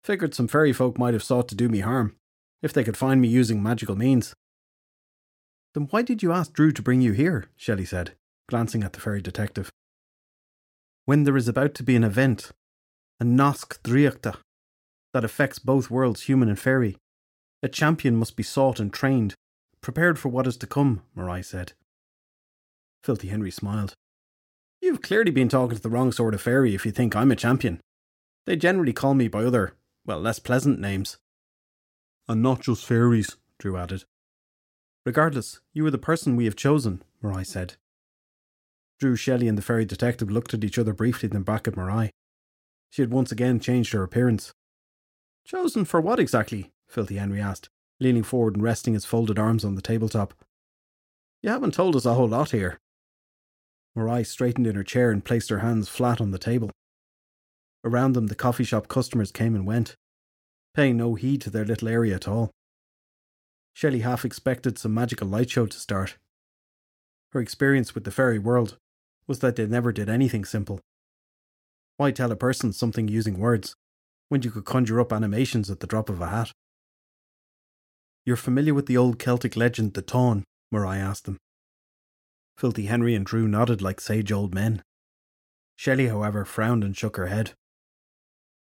Figured 0.03 0.33
some 0.33 0.47
fairy 0.47 0.73
folk 0.73 0.97
might 0.97 1.13
have 1.13 1.21
sought 1.21 1.47
to 1.49 1.55
do 1.55 1.69
me 1.69 1.81
harm, 1.81 2.15
if 2.63 2.73
they 2.73 2.83
could 2.83 2.97
find 2.97 3.21
me 3.21 3.27
using 3.27 3.61
magical 3.61 3.95
means. 3.95 4.33
Then 5.75 5.87
why 5.91 6.03
did 6.03 6.23
you 6.23 6.31
ask 6.31 6.53
Drew 6.53 6.71
to 6.71 6.81
bring 6.81 7.01
you 7.01 7.11
here? 7.11 7.49
Shelley 7.57 7.83
said, 7.83 8.13
glancing 8.47 8.81
at 8.81 8.93
the 8.93 9.01
fairy 9.01 9.21
detective. 9.21 9.69
When 11.03 11.25
there 11.25 11.35
is 11.35 11.49
about 11.49 11.75
to 11.75 11.83
be 11.83 11.97
an 11.97 12.03
event, 12.05 12.51
a 13.19 13.25
Nosk 13.25 13.81
Driachta, 13.83 14.37
that 15.13 15.25
affects 15.25 15.59
both 15.59 15.91
worlds, 15.91 16.23
human 16.23 16.47
and 16.47 16.57
fairy, 16.57 16.95
a 17.61 17.67
champion 17.67 18.15
must 18.15 18.37
be 18.37 18.41
sought 18.41 18.79
and 18.79 18.91
trained, 18.91 19.35
prepared 19.81 20.17
for 20.17 20.29
what 20.29 20.47
is 20.47 20.55
to 20.57 20.67
come, 20.67 21.01
Morai 21.13 21.41
said. 21.41 21.73
Filthy 23.03 23.27
Henry 23.27 23.51
smiled. 23.51 23.93
You've 24.81 25.01
clearly 25.01 25.31
been 25.31 25.49
talking 25.49 25.75
to 25.75 25.83
the 25.83 25.89
wrong 25.89 26.13
sort 26.13 26.33
of 26.33 26.41
fairy 26.41 26.73
if 26.73 26.85
you 26.85 26.91
think 26.93 27.15
I'm 27.15 27.31
a 27.31 27.35
champion. 27.35 27.81
They 28.45 28.55
generally 28.55 28.93
call 28.93 29.13
me 29.13 29.27
by 29.27 29.43
other, 29.43 29.73
well, 30.05 30.21
less 30.21 30.39
pleasant 30.39 30.79
names. 30.79 31.17
And 32.29 32.41
not 32.41 32.61
just 32.61 32.85
fairies, 32.85 33.35
Drew 33.59 33.75
added. 33.75 34.05
Regardless, 35.05 35.61
you 35.71 35.85
are 35.85 35.91
the 35.91 35.97
person 35.99 36.35
we 36.35 36.45
have 36.45 36.55
chosen, 36.55 37.03
Marai 37.21 37.43
said. 37.43 37.75
Drew, 38.99 39.15
Shelley, 39.15 39.47
and 39.47 39.57
the 39.57 39.61
fairy 39.61 39.85
detective 39.85 40.31
looked 40.31 40.53
at 40.53 40.63
each 40.63 40.79
other 40.79 40.93
briefly, 40.93 41.29
then 41.29 41.43
back 41.43 41.67
at 41.67 41.75
Marai. 41.75 42.11
She 42.89 43.01
had 43.01 43.11
once 43.11 43.31
again 43.31 43.59
changed 43.59 43.93
her 43.93 44.03
appearance. 44.03 44.51
Chosen 45.45 45.85
for 45.85 46.01
what 46.01 46.19
exactly? 46.19 46.71
Filthy 46.87 47.17
Henry 47.17 47.39
asked, 47.39 47.69
leaning 47.99 48.23
forward 48.23 48.55
and 48.55 48.63
resting 48.63 48.93
his 48.93 49.05
folded 49.05 49.37
arms 49.37 49.63
on 49.63 49.75
the 49.75 49.81
tabletop. 49.81 50.33
You 51.43 51.49
haven't 51.51 51.75
told 51.75 51.95
us 51.95 52.05
a 52.05 52.15
whole 52.15 52.29
lot 52.29 52.51
here. 52.51 52.79
Marai 53.95 54.23
straightened 54.23 54.65
in 54.65 54.75
her 54.75 54.83
chair 54.83 55.11
and 55.11 55.23
placed 55.23 55.49
her 55.49 55.59
hands 55.59 55.87
flat 55.87 56.19
on 56.19 56.31
the 56.31 56.39
table. 56.39 56.71
Around 57.83 58.13
them, 58.13 58.27
the 58.27 58.35
coffee 58.35 58.63
shop 58.63 58.87
customers 58.87 59.31
came 59.31 59.53
and 59.53 59.67
went, 59.67 59.95
paying 60.73 60.97
no 60.97 61.13
heed 61.13 61.41
to 61.41 61.51
their 61.51 61.65
little 61.65 61.87
area 61.87 62.15
at 62.15 62.27
all. 62.27 62.49
Shelley 63.75 63.99
half 63.99 64.23
expected 64.23 64.77
some 64.77 64.93
magical 64.93 65.27
light 65.27 65.49
show 65.49 65.65
to 65.65 65.77
start. 65.77 66.17
Her 67.33 67.41
experience 67.41 67.93
with 67.93 68.05
the 68.05 68.11
fairy 68.11 68.39
world 68.39 68.77
was 69.27 69.39
that 69.39 69.57
they 69.57 69.67
never 69.67 69.91
did 69.91 70.07
anything 70.07 70.45
simple. 70.45 70.79
Why 71.97 72.11
tell 72.11 72.31
a 72.31 72.37
person 72.37 72.71
something 72.71 73.09
using 73.09 73.37
words 73.37 73.75
when 74.29 74.43
you 74.43 74.49
could 74.49 74.63
conjure 74.63 75.01
up 75.01 75.11
animations 75.11 75.69
at 75.69 75.81
the 75.81 75.87
drop 75.87 76.09
of 76.09 76.21
a 76.21 76.27
hat? 76.27 76.53
You're 78.25 78.37
familiar 78.37 78.73
with 78.73 78.85
the 78.85 78.95
old 78.95 79.19
Celtic 79.19 79.57
legend, 79.57 79.93
the 79.93 80.01
Táin? 80.01 80.43
Marai 80.71 80.97
asked 80.97 81.25
them. 81.25 81.37
Filthy 82.57 82.85
Henry 82.85 83.13
and 83.13 83.25
Drew 83.25 83.45
nodded 83.45 83.81
like 83.81 83.99
sage 83.99 84.31
old 84.31 84.55
men. 84.55 84.83
Shelley, 85.75 86.07
however, 86.07 86.45
frowned 86.45 86.85
and 86.85 86.95
shook 86.95 87.17
her 87.17 87.27
head. 87.27 87.51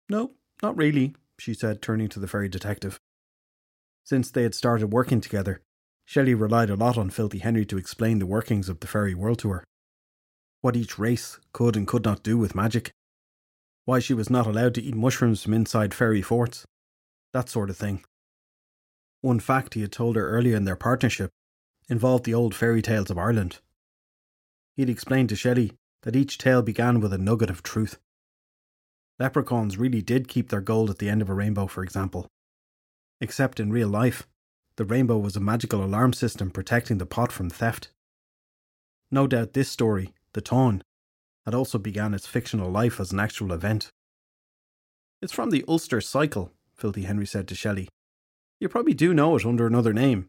No, 0.09 0.31
not 0.63 0.75
really, 0.75 1.13
she 1.37 1.53
said, 1.53 1.83
turning 1.83 2.09
to 2.09 2.19
the 2.19 2.27
fairy 2.27 2.49
detective. 2.49 2.99
Since 4.03 4.31
they 4.31 4.43
had 4.43 4.53
started 4.53 4.87
working 4.87 5.21
together, 5.21 5.61
Shelley 6.05 6.33
relied 6.33 6.69
a 6.69 6.75
lot 6.75 6.97
on 6.97 7.09
Filthy 7.09 7.39
Henry 7.39 7.65
to 7.65 7.77
explain 7.77 8.19
the 8.19 8.25
workings 8.25 8.67
of 8.67 8.79
the 8.79 8.87
fairy 8.87 9.15
world 9.15 9.39
to 9.39 9.49
her. 9.49 9.63
What 10.61 10.75
each 10.75 10.99
race 10.99 11.39
could 11.53 11.75
and 11.75 11.87
could 11.87 12.03
not 12.03 12.23
do 12.23 12.37
with 12.37 12.55
magic. 12.55 12.91
Why 13.85 13.99
she 13.99 14.13
was 14.13 14.29
not 14.29 14.47
allowed 14.47 14.75
to 14.75 14.81
eat 14.81 14.95
mushrooms 14.95 15.43
from 15.43 15.53
inside 15.53 15.93
fairy 15.93 16.21
forts. 16.21 16.65
That 17.31 17.49
sort 17.49 17.69
of 17.69 17.77
thing. 17.77 18.03
One 19.21 19.39
fact 19.39 19.73
he 19.73 19.81
had 19.81 19.91
told 19.91 20.15
her 20.15 20.29
earlier 20.29 20.55
in 20.55 20.65
their 20.65 20.75
partnership 20.75 21.31
involved 21.89 22.25
the 22.25 22.33
old 22.33 22.53
fairy 22.53 22.81
tales 22.81 23.09
of 23.09 23.17
Ireland. 23.17 23.59
He 24.75 24.81
had 24.81 24.89
explained 24.89 25.29
to 25.29 25.35
Shelley 25.35 25.73
that 26.03 26.15
each 26.15 26.37
tale 26.37 26.61
began 26.61 26.99
with 26.99 27.13
a 27.13 27.17
nugget 27.17 27.49
of 27.49 27.63
truth. 27.63 27.97
Leprechauns 29.19 29.77
really 29.77 30.01
did 30.01 30.27
keep 30.27 30.49
their 30.49 30.61
gold 30.61 30.89
at 30.89 30.97
the 30.97 31.09
end 31.09 31.21
of 31.21 31.29
a 31.29 31.33
rainbow, 31.33 31.67
for 31.67 31.83
example. 31.83 32.27
Except 33.23 33.61
in 33.61 33.71
real 33.71 33.87
life, 33.87 34.27
the 34.75 34.83
rainbow 34.83 35.17
was 35.17 35.37
a 35.37 35.39
magical 35.39 35.81
alarm 35.81 36.11
system 36.11 36.51
protecting 36.51 36.97
the 36.97 37.05
pot 37.05 37.31
from 37.31 37.49
theft. 37.49 37.87
No 39.09 39.27
doubt 39.27 39.53
this 39.53 39.71
story, 39.71 40.13
the 40.33 40.41
Táin, 40.41 40.81
had 41.45 41.55
also 41.55 41.77
begun 41.77 42.13
its 42.13 42.27
fictional 42.27 42.69
life 42.69 42.99
as 42.99 43.13
an 43.13 43.21
actual 43.21 43.53
event. 43.53 43.87
It's 45.21 45.31
from 45.31 45.51
the 45.51 45.63
Ulster 45.69 46.01
Cycle, 46.01 46.51
Filthy 46.75 47.03
Henry 47.03 47.25
said 47.25 47.47
to 47.47 47.55
Shelley. 47.55 47.87
You 48.59 48.67
probably 48.67 48.93
do 48.93 49.13
know 49.13 49.37
it 49.37 49.45
under 49.45 49.65
another 49.65 49.93
name. 49.93 50.27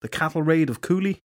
The 0.00 0.08
cattle 0.08 0.42
raid 0.42 0.70
of 0.70 0.80
Cooley? 0.80 1.20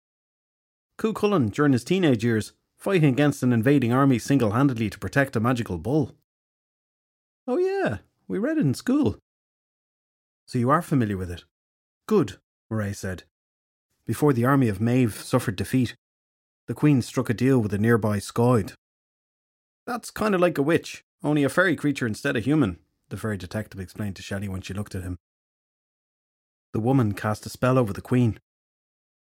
Cú 1.00 1.12
Chulainn, 1.12 1.52
during 1.52 1.74
his 1.74 1.84
teenage 1.84 2.24
years, 2.24 2.54
fighting 2.78 3.14
against 3.14 3.42
an 3.42 3.52
invading 3.52 3.92
army 3.92 4.20
single 4.20 4.52
handedly 4.52 4.92
to 4.92 5.00
protect 5.00 5.36
a 5.36 5.40
magical 5.40 5.80
bull. 5.80 6.12
Oh, 7.48 7.58
yeah, 7.58 7.98
we 8.28 8.38
read 8.38 8.60
it 8.60 8.68
in 8.68 8.76
school. 8.76 9.18
So 10.48 10.58
you 10.58 10.70
are 10.70 10.82
familiar 10.82 11.18
with 11.18 11.30
it? 11.30 11.44
Good, 12.08 12.38
Marai 12.70 12.94
said. 12.94 13.24
Before 14.06 14.32
the 14.32 14.46
army 14.46 14.70
of 14.70 14.80
Maeve 14.80 15.14
suffered 15.14 15.58
defeat, 15.58 15.96
the 16.68 16.74
Queen 16.74 17.02
struck 17.02 17.30
a 17.30 17.34
deal 17.34 17.60
with 17.60 17.74
a 17.74 17.78
nearby 17.78 18.20
Skald. 18.20 18.74
That's 19.86 20.10
kind 20.10 20.34
of 20.34 20.40
like 20.40 20.58
a 20.58 20.62
witch, 20.62 21.04
only 21.22 21.44
a 21.44 21.50
fairy 21.50 21.76
creature 21.76 22.08
instead 22.08 22.38
of 22.38 22.46
human, 22.46 22.80
the 23.10 23.18
fairy 23.18 23.38
detective 23.38 23.82
explained 23.82 24.16
to 24.16 24.22
Shelley 24.22 24.48
when 24.48 24.62
she 24.62 24.74
looked 24.74 24.96
at 24.96 25.04
him. 25.04 25.18
The 26.72 26.80
woman 26.80 27.14
cast 27.14 27.46
a 27.46 27.50
spell 27.50 27.78
over 27.78 27.92
the 27.92 28.02
Queen. 28.02 28.40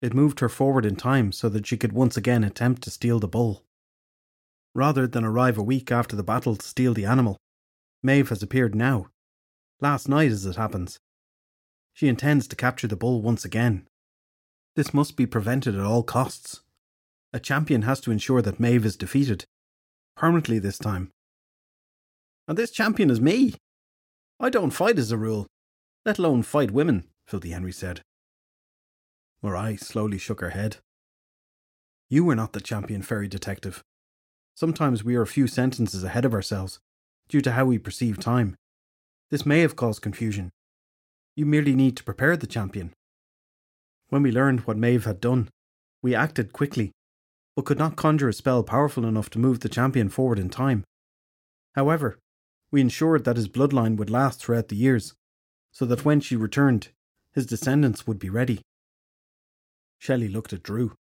It 0.00 0.14
moved 0.14 0.38
her 0.38 0.48
forward 0.48 0.86
in 0.86 0.94
time 0.94 1.32
so 1.32 1.48
that 1.48 1.66
she 1.66 1.76
could 1.76 1.92
once 1.92 2.16
again 2.16 2.44
attempt 2.44 2.82
to 2.82 2.90
steal 2.90 3.18
the 3.18 3.26
bull. 3.26 3.64
Rather 4.72 5.08
than 5.08 5.24
arrive 5.24 5.58
a 5.58 5.62
week 5.62 5.90
after 5.90 6.14
the 6.14 6.22
battle 6.22 6.54
to 6.54 6.66
steal 6.66 6.94
the 6.94 7.06
animal, 7.06 7.36
Maeve 8.04 8.28
has 8.28 8.42
appeared 8.42 8.76
now. 8.76 9.08
Last 9.80 10.08
night, 10.08 10.30
as 10.30 10.46
it 10.46 10.54
happens. 10.54 11.00
She 11.98 12.06
intends 12.06 12.46
to 12.46 12.54
capture 12.54 12.86
the 12.86 12.94
bull 12.94 13.22
once 13.22 13.44
again. 13.44 13.84
This 14.76 14.94
must 14.94 15.16
be 15.16 15.26
prevented 15.26 15.74
at 15.74 15.84
all 15.84 16.04
costs. 16.04 16.60
A 17.32 17.40
champion 17.40 17.82
has 17.82 17.98
to 18.02 18.12
ensure 18.12 18.40
that 18.40 18.60
Maeve 18.60 18.86
is 18.86 18.96
defeated. 18.96 19.46
Permanently 20.16 20.60
this 20.60 20.78
time. 20.78 21.10
And 22.46 22.56
this 22.56 22.70
champion 22.70 23.10
is 23.10 23.20
me. 23.20 23.54
I 24.38 24.48
don't 24.48 24.70
fight 24.70 24.96
as 24.96 25.10
a 25.10 25.16
rule, 25.16 25.48
let 26.06 26.18
alone 26.20 26.44
fight 26.44 26.70
women, 26.70 27.02
Filthy 27.26 27.50
Henry 27.50 27.72
said. 27.72 28.02
Marai 29.42 29.76
slowly 29.76 30.18
shook 30.18 30.40
her 30.40 30.50
head. 30.50 30.76
You 32.08 32.24
were 32.24 32.36
not 32.36 32.52
the 32.52 32.60
champion 32.60 33.02
fairy 33.02 33.26
detective. 33.26 33.82
Sometimes 34.54 35.02
we 35.02 35.16
are 35.16 35.22
a 35.22 35.26
few 35.26 35.48
sentences 35.48 36.04
ahead 36.04 36.24
of 36.24 36.32
ourselves, 36.32 36.78
due 37.28 37.40
to 37.40 37.50
how 37.50 37.64
we 37.64 37.76
perceive 37.76 38.20
time. 38.20 38.54
This 39.32 39.44
may 39.44 39.62
have 39.62 39.74
caused 39.74 40.00
confusion. 40.00 40.52
You 41.38 41.46
merely 41.46 41.76
need 41.76 41.96
to 41.96 42.02
prepare 42.02 42.36
the 42.36 42.48
champion. 42.48 42.92
When 44.08 44.24
we 44.24 44.32
learned 44.32 44.66
what 44.66 44.76
Maeve 44.76 45.04
had 45.04 45.20
done, 45.20 45.50
we 46.02 46.12
acted 46.12 46.52
quickly, 46.52 46.90
but 47.54 47.64
could 47.64 47.78
not 47.78 47.94
conjure 47.94 48.28
a 48.28 48.32
spell 48.32 48.64
powerful 48.64 49.06
enough 49.06 49.30
to 49.30 49.38
move 49.38 49.60
the 49.60 49.68
champion 49.68 50.08
forward 50.08 50.40
in 50.40 50.50
time. 50.50 50.82
However, 51.76 52.18
we 52.72 52.80
ensured 52.80 53.22
that 53.22 53.36
his 53.36 53.48
bloodline 53.48 53.96
would 53.98 54.10
last 54.10 54.40
throughout 54.40 54.66
the 54.66 54.74
years, 54.74 55.14
so 55.70 55.86
that 55.86 56.04
when 56.04 56.18
she 56.18 56.34
returned, 56.34 56.88
his 57.30 57.46
descendants 57.46 58.04
would 58.04 58.18
be 58.18 58.28
ready. 58.28 58.60
Shelley 59.96 60.26
looked 60.26 60.52
at 60.52 60.64
Drew, 60.64 60.96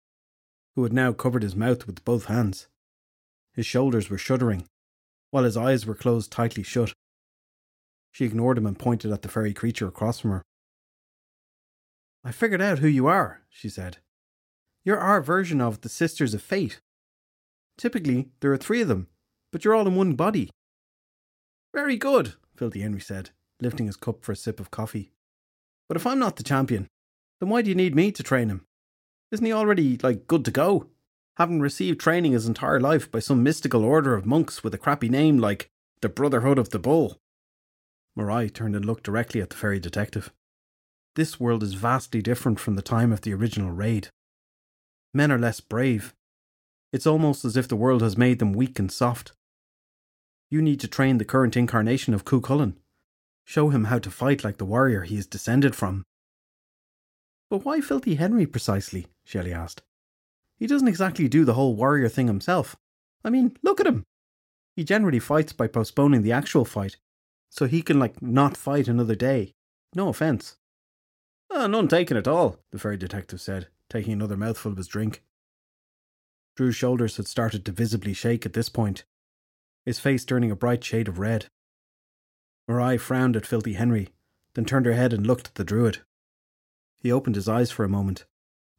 who 0.75 0.83
had 0.83 0.93
now 0.93 1.15
covered 1.15 1.45
his 1.45 1.57
mouth 1.57 1.87
with 1.87 2.05
both 2.05 2.27
hands. 2.27 2.69
His 3.55 3.65
shoulders 3.65 4.11
were 4.11 4.19
shuddering, 4.19 4.67
while 5.31 5.45
his 5.45 5.57
eyes 5.57 5.87
were 5.87 5.95
closed 5.95 6.31
tightly 6.31 6.63
shut. 6.63 6.93
She 8.17 8.25
ignored 8.25 8.57
him 8.57 8.65
and 8.65 8.79
pointed 8.79 9.13
at 9.13 9.21
the 9.21 9.29
fairy 9.29 9.53
creature 9.53 9.87
across 9.87 10.21
from 10.21 10.31
her. 10.31 10.43
I 12.25 12.33
figured 12.33 12.63
out 12.63 12.79
who 12.79 12.89
you 12.89 13.07
are, 13.07 13.43
she 13.51 13.69
said. 13.69 13.99
You're 14.87 14.97
our 14.97 15.21
version 15.21 15.61
of 15.61 15.83
the 15.83 15.91
Sisters 15.91 16.33
of 16.33 16.41
Fate. 16.41 16.81
Typically, 17.77 18.31
there 18.41 18.51
are 18.55 18.57
three 18.57 18.81
of 18.81 18.89
them, 18.89 19.09
but 19.53 19.67
you're 19.67 19.75
all 19.75 19.87
in 19.87 19.97
one 19.97 20.15
body. 20.15 20.49
Very 21.75 21.99
good, 21.99 22.33
Filthy 22.57 22.81
Henry 22.81 23.03
said, 23.03 23.33
lifting 23.61 23.85
his 23.85 23.97
cup 23.99 24.25
for 24.25 24.33
a 24.33 24.37
sip 24.37 24.61
of 24.61 24.71
coffee. 24.71 25.13
But 25.87 25.99
if 25.99 26.07
I'm 26.07 26.19
not 26.19 26.37
the 26.37 26.43
champion, 26.43 26.89
then 27.39 27.51
why 27.51 27.61
do 27.61 27.69
you 27.69 27.75
need 27.75 27.95
me 27.95 28.13
to 28.13 28.23
train 28.23 28.49
him? 28.49 28.65
Isn't 29.31 29.45
he 29.45 29.53
already, 29.53 29.99
like, 30.03 30.27
good 30.27 30.47
to 30.47 30.51
go? 30.51 30.89
having 31.37 31.61
received 31.61 32.01
training 32.01 32.33
his 32.33 32.47
entire 32.47 32.81
life 32.81 33.11
by 33.11 33.19
some 33.19 33.43
mystical 33.43 33.85
order 33.85 34.15
of 34.15 34.25
monks 34.25 34.65
with 34.65 34.73
a 34.73 34.79
crappy 34.79 35.11
name 35.11 35.37
like 35.37 35.69
the 36.01 36.09
Brotherhood 36.09 36.59
of 36.59 36.71
the 36.71 36.79
Bull. 36.79 37.21
Marai 38.17 38.49
turned 38.49 38.75
and 38.75 38.85
looked 38.85 39.05
directly 39.05 39.41
at 39.41 39.51
the 39.51 39.57
fairy 39.57 39.79
detective. 39.79 40.33
This 41.15 41.39
world 41.39 41.63
is 41.63 41.75
vastly 41.75 42.23
different 42.23 42.59
from 42.59 42.75
the 42.75 42.83
time 42.83 43.13
of 43.13 43.21
the 43.21 43.35
original 43.35 43.71
raid. 43.71 44.09
Men 45.15 45.31
are 45.31 45.39
less 45.39 45.61
brave. 45.61 46.15
It's 46.93 47.07
almost 47.07 47.45
as 47.45 47.57
if 47.57 47.69
the 47.69 47.77
world 47.77 48.03
has 48.03 48.17
made 48.17 48.39
them 48.39 48.53
weak 48.53 48.79
and 48.79 48.91
soft. 48.91 49.33
You 50.51 50.63
need 50.63 50.81
to 50.81 50.89
train 50.89 51.19
the 51.19 51.25
current 51.25 51.57
incarnation 51.57 52.15
of 52.15 52.25
Chulainn. 52.25 52.75
Show 53.45 53.69
him 53.69 53.85
how 53.85 53.99
to 53.99 54.11
fight 54.11 54.45
like 54.45 54.59
the 54.59 54.65
warrior 54.65 55.03
he 55.03 55.17
is 55.17 55.27
descended 55.27 55.77
from. 55.77 56.05
But 57.51 57.65
why 57.65 57.81
Filthy 57.81 58.17
Henry 58.17 58.47
precisely? 58.47 59.07
Shelley 59.25 59.53
asked. 59.53 59.83
He 60.59 60.67
doesn't 60.67 60.89
exactly 60.89 61.29
do 61.29 61.45
the 61.45 61.55
whole 61.55 61.77
warrior 61.77 62.09
thing 62.09 62.27
himself. 62.27 62.77
I 63.25 63.31
mean, 63.31 63.57
look 63.63 63.81
at 63.81 63.87
him. 63.87 64.05
He 64.75 64.85
generally 64.85 65.21
fights 65.21 65.53
by 65.53 65.67
postponing 65.67 66.23
the 66.23 66.33
actual 66.33 66.65
fight, 66.65 66.97
so 67.57 67.67
he 67.67 67.81
can, 67.81 67.99
like, 67.99 68.21
not 68.21 68.57
fight 68.57 68.87
another 68.87 69.15
day. 69.15 69.55
No 69.95 70.09
offence. 70.09 70.57
Ah, 71.51 71.67
none 71.67 71.89
taken 71.89 72.17
at 72.17 72.29
all, 72.29 72.59
the 72.71 72.79
fairy 72.79 72.99
detective 72.99 73.41
said, 73.41 73.69
taking 73.89 74.13
another 74.13 74.37
mouthful 74.37 74.73
of 74.73 74.77
his 74.77 74.89
drink. 74.89 75.23
Drew's 76.55 76.77
shoulders 76.77 77.17
had 77.17 77.27
started 77.27 77.65
to 77.65 77.73
visibly 77.73 78.13
shake 78.13 78.45
at 78.45 78.53
this 78.53 78.69
point, 78.69 79.05
his 79.87 80.01
face 80.01 80.25
turning 80.25 80.51
a 80.51 80.57
bright 80.57 80.85
shade 80.85 81.09
of 81.09 81.19
red. 81.19 81.47
Marai 82.69 82.99
frowned 82.99 83.37
at 83.37 83.47
Filthy 83.47 83.75
Henry, 83.75 84.09
then 84.55 84.65
turned 84.65 84.85
her 84.85 84.93
head 84.93 85.13
and 85.13 85.27
looked 85.27 85.49
at 85.49 85.55
the 85.55 85.65
druid. 85.65 86.01
He 86.99 87.13
opened 87.13 87.37
his 87.37 87.49
eyes 87.49 87.71
for 87.71 87.85
a 87.85 87.89
moment, 87.89 88.27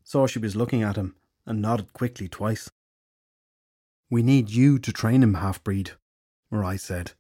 saw 0.03 0.28
she 0.28 0.39
was 0.39 0.55
looking 0.55 0.84
at 0.84 0.97
him, 0.97 1.15
and 1.45 1.61
nodded 1.61 1.93
quickly 1.93 2.28
twice. 2.28 2.69
We 4.09 4.21
need 4.21 4.49
you 4.49 4.78
to 4.80 4.93
train 4.93 5.23
him, 5.23 5.36
half 5.36 5.63
breed, 5.63 5.91
Marai 6.51 6.78
said, 6.78 7.13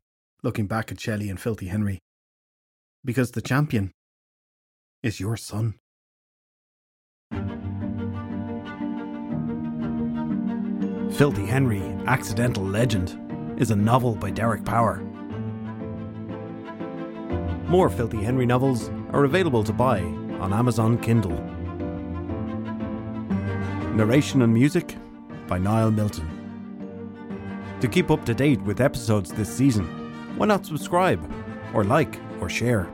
looking 0.43 0.67
back 0.67 0.91
at 0.91 0.99
Shelley 0.99 1.29
and 1.29 1.39
Filthy 1.39 1.67
Henry. 1.67 1.99
Because 3.03 3.31
the 3.31 3.41
champion 3.41 3.91
is 5.03 5.19
your 5.19 5.37
son. 5.37 5.75
Filthy 11.11 11.45
Henry, 11.45 11.81
Accidental 12.05 12.63
Legend 12.63 13.17
is 13.59 13.71
a 13.71 13.75
novel 13.75 14.15
by 14.15 14.29
Derek 14.29 14.63
Power. 14.63 14.97
More 17.67 17.89
Filthy 17.89 18.23
Henry 18.23 18.45
novels 18.45 18.89
are 19.11 19.23
available 19.23 19.63
to 19.63 19.73
buy 19.73 20.01
on 20.39 20.53
Amazon 20.53 20.97
Kindle. 20.97 21.37
Narration 23.95 24.43
and 24.43 24.53
music 24.53 24.95
by 25.47 25.57
Niall 25.57 25.91
Milton. 25.91 26.29
To 27.81 27.87
keep 27.87 28.11
up 28.11 28.23
to 28.25 28.33
date 28.33 28.61
with 28.61 28.79
episodes 28.79 29.31
this 29.31 29.49
season, 29.49 29.96
why 30.37 30.45
not 30.45 30.65
subscribe, 30.65 31.19
or 31.73 31.83
like, 31.83 32.19
or 32.39 32.49
share? 32.49 32.87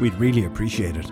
We'd 0.00 0.14
really 0.14 0.44
appreciate 0.44 0.96
it. 0.96 1.10